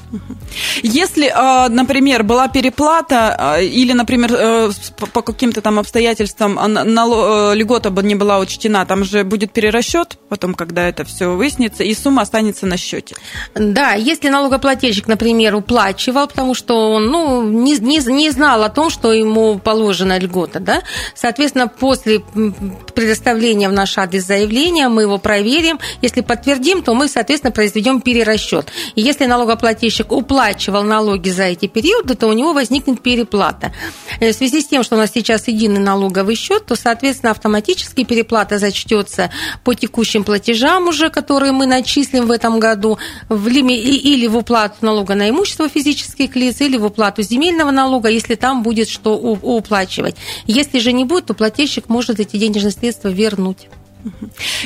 Если, 0.82 1.32
а, 1.34 1.68
например, 1.68 2.22
была 2.22 2.48
переплата 2.48 3.36
а, 3.38 3.60
или, 3.60 3.92
например, 3.92 4.32
э, 4.32 4.70
по 5.12 5.22
каким-то 5.22 5.60
там 5.60 5.78
обстоятельствам 5.78 6.58
э, 6.58 7.54
льгота 7.54 7.90
бы 7.90 8.02
не 8.02 8.14
была 8.14 8.38
учтена, 8.38 8.86
там 8.86 9.04
же 9.04 9.24
будет 9.24 9.52
перерасчет 9.52 10.18
потом, 10.28 10.54
когда 10.54 10.88
это 10.88 11.04
все 11.04 11.34
выяснится, 11.34 11.84
и 11.84 11.94
сумма 11.94 12.22
останется 12.22 12.66
на 12.66 12.76
счете. 12.76 13.16
Да, 13.54 13.92
если 13.92 14.28
налогоплательщик, 14.28 15.06
например, 15.06 15.54
уплачивал, 15.54 16.26
потому 16.26 16.54
что 16.54 16.92
он 16.92 17.06
ну, 17.06 17.42
не, 17.42 17.76
не, 17.78 17.98
не 18.12 18.30
знал 18.30 18.62
о 18.62 18.68
том, 18.68 18.90
что 18.90 19.12
ему 19.12 19.58
положена 19.58 20.18
льгота, 20.18 20.60
да, 20.60 20.82
Соответственно, 21.14 21.68
после 21.68 22.22
предоставления 22.52 23.68
в 23.68 23.72
наш 23.72 23.96
адрес 23.98 24.26
заявления 24.26 24.88
мы 24.88 25.02
его 25.02 25.18
проверим. 25.18 25.78
Если 26.02 26.20
подтвердим, 26.20 26.82
то 26.82 26.94
мы, 26.94 27.08
соответственно, 27.08 27.52
произведем 27.52 28.00
перерасчет. 28.00 28.70
И 28.94 29.02
если 29.02 29.26
налогоплательщик 29.26 30.12
уплачивал 30.12 30.82
налоги 30.82 31.30
за 31.30 31.44
эти 31.44 31.66
периоды, 31.66 32.14
то 32.14 32.26
у 32.28 32.32
него 32.32 32.52
возникнет 32.52 33.02
переплата. 33.02 33.72
Э, 34.20 34.32
в 34.32 34.34
связи 34.34 34.60
с 34.60 34.66
тем, 34.66 34.82
что 34.82 34.96
у 34.96 34.98
нас 34.98 35.10
сейчас 35.14 35.48
единый 35.48 35.80
налоговый 35.80 36.34
счет, 36.34 36.66
то, 36.66 36.76
соответственно, 36.76 37.30
автоматически 37.30 38.04
переплата 38.04 38.58
зачтется 38.58 39.30
по 39.64 39.74
текущим 39.74 40.24
платежам 40.24 40.88
уже, 40.88 41.10
которые 41.10 41.52
мы 41.52 41.66
начислим 41.66 42.26
в 42.26 42.30
этом 42.30 42.60
году, 42.60 42.98
в 43.28 43.48
лими... 43.48 43.78
или 43.78 44.26
в 44.26 44.36
уплату 44.36 44.76
налога 44.80 45.14
на 45.14 45.30
имущество 45.30 45.68
физических 45.68 46.36
лиц, 46.36 46.60
или 46.60 46.76
в 46.76 46.84
уплату 46.84 47.22
земельного 47.22 47.70
налога, 47.70 48.08
если 48.08 48.34
там 48.34 48.62
будет 48.62 48.88
что 48.88 49.16
уплачивать. 49.16 50.16
Если 50.46 50.78
же 50.78 50.92
не 50.92 51.04
будет, 51.04 51.26
то 51.26 51.34
плательщик 51.34 51.88
может 51.88 52.20
эти 52.20 52.33
денежные 52.38 52.72
средства 52.72 53.08
вернуть. 53.08 53.68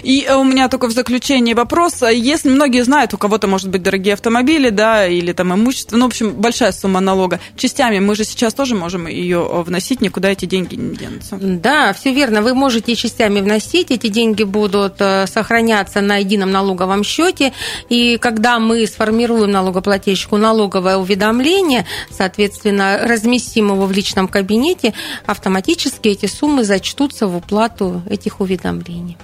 И 0.02 0.24
э, 0.28 0.34
у 0.34 0.44
меня 0.44 0.68
только 0.68 0.86
в 0.86 0.92
заключение 0.92 1.54
вопрос. 1.54 2.02
Если 2.02 2.48
многие 2.48 2.82
знают, 2.84 3.14
у 3.14 3.18
кого-то, 3.18 3.46
может 3.46 3.68
быть, 3.68 3.82
дорогие 3.82 4.14
автомобили, 4.14 4.70
да, 4.70 5.06
или 5.06 5.32
там 5.32 5.54
имущество, 5.54 5.96
ну, 5.96 6.06
в 6.06 6.08
общем, 6.08 6.32
большая 6.32 6.72
сумма 6.72 7.00
налога, 7.00 7.40
частями 7.56 7.98
мы 7.98 8.14
же 8.14 8.24
сейчас 8.24 8.54
тоже 8.54 8.74
можем 8.74 9.06
ее 9.06 9.46
э, 9.48 9.62
вносить, 9.62 10.00
никуда 10.00 10.30
эти 10.30 10.46
деньги 10.46 10.74
не 10.74 10.96
денутся. 10.96 11.38
Да, 11.40 11.92
все 11.92 12.12
верно. 12.12 12.42
Вы 12.42 12.54
можете 12.54 12.94
частями 12.94 13.40
вносить, 13.40 13.90
эти 13.90 14.08
деньги 14.08 14.42
будут 14.44 14.96
э, 15.00 15.26
сохраняться 15.26 16.00
на 16.00 16.16
едином 16.16 16.50
налоговом 16.50 17.04
счете, 17.04 17.52
и 17.88 18.18
когда 18.18 18.58
мы 18.58 18.86
сформируем 18.86 19.50
налогоплательщику 19.50 20.36
налоговое 20.36 20.96
уведомление, 20.96 21.86
соответственно, 22.10 23.00
разместим 23.02 23.68
его 23.72 23.86
в 23.86 23.92
личном 23.92 24.28
кабинете, 24.28 24.94
автоматически 25.26 26.08
эти 26.08 26.26
суммы 26.26 26.64
зачтутся 26.64 27.26
в 27.26 27.36
уплату 27.36 28.02
этих 28.08 28.40
уведомлений. 28.40 29.16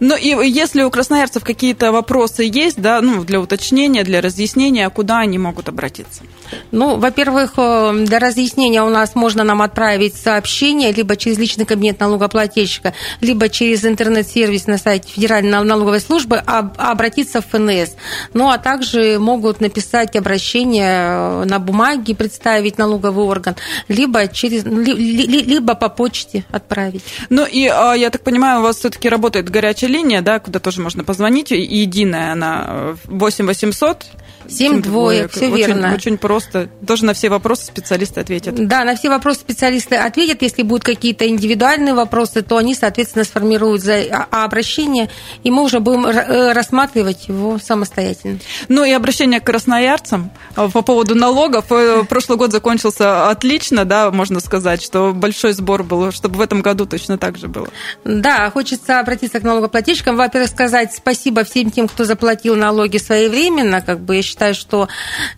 Ну 0.00 0.16
и 0.16 0.48
если 0.48 0.82
у 0.82 0.90
красноярцев 0.90 1.44
какие-то 1.44 1.92
вопросы 1.92 2.42
есть, 2.44 2.80
да, 2.80 3.00
ну, 3.00 3.24
для 3.24 3.40
уточнения, 3.40 4.04
для 4.04 4.20
разъяснения, 4.20 4.88
куда 4.90 5.18
они 5.18 5.38
могут 5.38 5.68
обратиться? 5.68 6.22
Ну, 6.70 6.96
во-первых, 6.96 7.54
э, 7.56 7.92
для 8.06 8.18
разъяснения 8.18 8.82
у 8.82 8.90
нас 8.90 9.14
можно 9.14 9.44
нам 9.44 9.62
отправить 9.62 10.14
сообщение 10.14 10.92
либо 10.92 11.16
через 11.16 11.38
личный 11.38 11.66
кабинет 11.66 12.00
налогоплательщика, 12.00 12.94
либо 13.20 13.48
через 13.48 13.84
интернет-сервис 13.84 14.66
на 14.66 14.78
сайте 14.78 15.08
Федеральной 15.08 15.62
налоговой 15.62 16.00
службы, 16.00 16.42
а, 16.46 16.70
обратиться 16.76 17.40
в 17.40 17.46
ФНС. 17.46 17.90
Ну, 18.34 18.50
а 18.50 18.58
также 18.58 19.18
могут 19.18 19.60
написать 19.60 20.16
обращение 20.16 21.42
э, 21.42 21.44
на 21.44 21.58
бумаге, 21.58 22.14
представить 22.14 22.78
налоговый 22.78 23.24
орган, 23.24 23.56
либо, 23.88 24.26
через, 24.28 24.64
либо 24.64 25.74
по 25.74 25.88
почте 25.88 26.44
отправить. 26.50 27.02
Ну, 27.30 27.46
и 27.46 27.66
а, 27.66 27.94
я 27.94 28.10
так 28.10 28.22
понимаю, 28.22 28.60
у 28.60 28.62
вас 28.62 28.76
все-таки 28.76 29.08
работает 29.08 29.47
горячая 29.50 29.90
линия, 29.90 30.22
да, 30.22 30.38
куда 30.38 30.58
тоже 30.58 30.80
можно 30.80 31.04
позвонить, 31.04 31.50
единая 31.50 32.32
она 32.32 32.96
8 33.04 33.46
800 33.46 34.06
Семь 34.48 34.82
двоек, 34.82 35.30
все 35.30 35.48
очень, 35.48 35.56
верно. 35.56 35.94
Очень 35.94 36.18
просто. 36.18 36.68
Тоже 36.86 37.04
на 37.04 37.12
все 37.12 37.28
вопросы 37.28 37.66
специалисты 37.66 38.20
ответят. 38.20 38.54
Да, 38.66 38.84
на 38.84 38.96
все 38.96 39.08
вопросы 39.08 39.40
специалисты 39.40 39.96
ответят. 39.96 40.42
Если 40.42 40.62
будут 40.62 40.84
какие-то 40.84 41.28
индивидуальные 41.28 41.94
вопросы, 41.94 42.42
то 42.42 42.56
они, 42.56 42.74
соответственно, 42.74 43.24
сформируют 43.24 43.82
за 43.82 44.26
а, 44.30 44.44
обращение, 44.44 45.10
и 45.44 45.50
мы 45.50 45.62
уже 45.62 45.80
будем 45.80 46.06
э, 46.06 46.52
рассматривать 46.52 47.28
его 47.28 47.58
самостоятельно. 47.58 48.38
Ну 48.68 48.84
и 48.84 48.92
обращение 48.92 49.40
к 49.40 49.44
красноярцам 49.44 50.30
э, 50.56 50.68
по 50.72 50.82
поводу 50.82 51.14
налогов. 51.14 51.66
Э, 51.70 52.04
прошлый 52.08 52.38
год 52.38 52.50
закончился 52.52 53.28
отлично, 53.28 53.84
да, 53.84 54.10
можно 54.10 54.40
сказать, 54.40 54.82
что 54.82 55.12
большой 55.12 55.52
сбор 55.52 55.82
был, 55.82 56.10
чтобы 56.10 56.38
в 56.38 56.40
этом 56.40 56.62
году 56.62 56.86
точно 56.86 57.18
так 57.18 57.36
же 57.36 57.48
было. 57.48 57.68
Да, 58.04 58.50
хочется 58.50 59.00
обратиться 59.00 59.40
к 59.40 59.42
налогоплательщикам. 59.42 60.16
Во-первых, 60.16 60.50
сказать 60.50 60.94
спасибо 60.94 61.44
всем 61.44 61.70
тем, 61.70 61.86
кто 61.86 62.04
заплатил 62.04 62.56
налоги 62.56 62.96
своевременно, 62.96 63.82
как 63.82 64.00
бы 64.00 64.16
я 64.16 64.22
считаю, 64.22 64.37
считаю, 64.38 64.54
что 64.54 64.88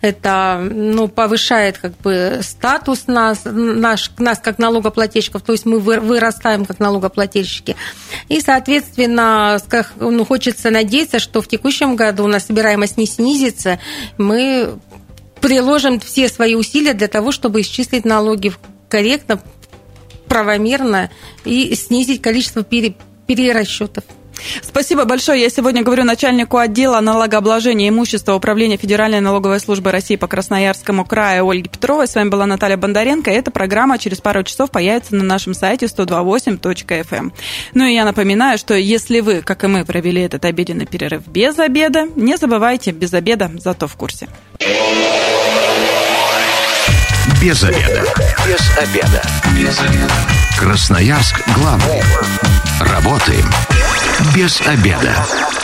это 0.01 0.61
ну, 0.71 1.07
повышает 1.07 1.79
как 1.79 1.97
бы 1.97 2.39
статус 2.43 3.07
нас, 3.07 3.41
наш, 3.45 4.11
нас 4.19 4.39
как 4.39 4.59
налогоплательщиков, 4.59 5.41
то 5.41 5.53
есть 5.53 5.65
мы 5.65 5.79
вырастаем 5.79 6.65
как 6.65 6.79
налогоплательщики. 6.79 7.75
И, 8.29 8.41
соответственно, 8.41 9.59
ну, 9.95 10.23
хочется 10.23 10.69
надеяться, 10.69 11.17
что 11.17 11.41
в 11.41 11.47
текущем 11.47 11.95
году 11.95 12.25
у 12.25 12.27
нас 12.27 12.45
собираемость 12.45 12.97
не 12.97 13.07
снизится, 13.07 13.79
мы 14.17 14.77
приложим 15.41 15.99
все 15.99 16.27
свои 16.27 16.53
усилия 16.53 16.93
для 16.93 17.07
того, 17.07 17.31
чтобы 17.31 17.61
исчислить 17.61 18.05
налоги 18.05 18.53
корректно, 18.87 19.41
правомерно 20.27 21.09
и 21.43 21.73
снизить 21.73 22.21
количество 22.21 22.63
перерасчетов. 22.63 24.03
Спасибо 24.61 25.05
большое. 25.05 25.41
Я 25.41 25.49
сегодня 25.49 25.83
говорю 25.83 26.03
начальнику 26.03 26.57
отдела 26.57 26.99
налогообложения 26.99 27.89
имущества 27.89 28.33
Управления 28.33 28.77
Федеральной 28.77 29.19
налоговой 29.19 29.59
службы 29.59 29.91
России 29.91 30.15
по 30.15 30.27
Красноярскому 30.27 31.05
краю 31.05 31.49
Ольги 31.49 31.69
Петровой. 31.69 32.07
С 32.07 32.15
вами 32.15 32.29
была 32.29 32.45
Наталья 32.45 32.77
Бондаренко. 32.77 33.31
Эта 33.31 33.51
программа 33.51 33.97
через 33.97 34.19
пару 34.21 34.43
часов 34.43 34.71
появится 34.71 35.15
на 35.15 35.23
нашем 35.23 35.53
сайте 35.53 35.85
128.fm. 35.85 37.05
Эм. 37.11 37.33
Ну 37.73 37.85
и 37.85 37.93
я 37.93 38.05
напоминаю, 38.05 38.57
что 38.57 38.73
если 38.73 39.19
вы, 39.19 39.41
как 39.41 39.63
и 39.63 39.67
мы, 39.67 39.85
провели 39.85 40.21
этот 40.21 40.45
обеденный 40.45 40.85
перерыв 40.85 41.27
без 41.27 41.57
обеда, 41.59 42.07
не 42.15 42.37
забывайте, 42.37 42.91
без 42.91 43.13
обеда, 43.13 43.51
зато 43.55 43.87
в 43.87 43.95
курсе. 43.95 44.27
Без 47.41 47.63
обеда. 47.63 48.03
Без 48.47 48.77
обеда. 48.77 49.21
Без 49.57 49.79
обеда. 49.79 50.13
Красноярск 50.59 51.41
главный. 51.55 52.01
Работаем 52.79 53.45
без 54.35 54.61
обеда. 54.61 55.60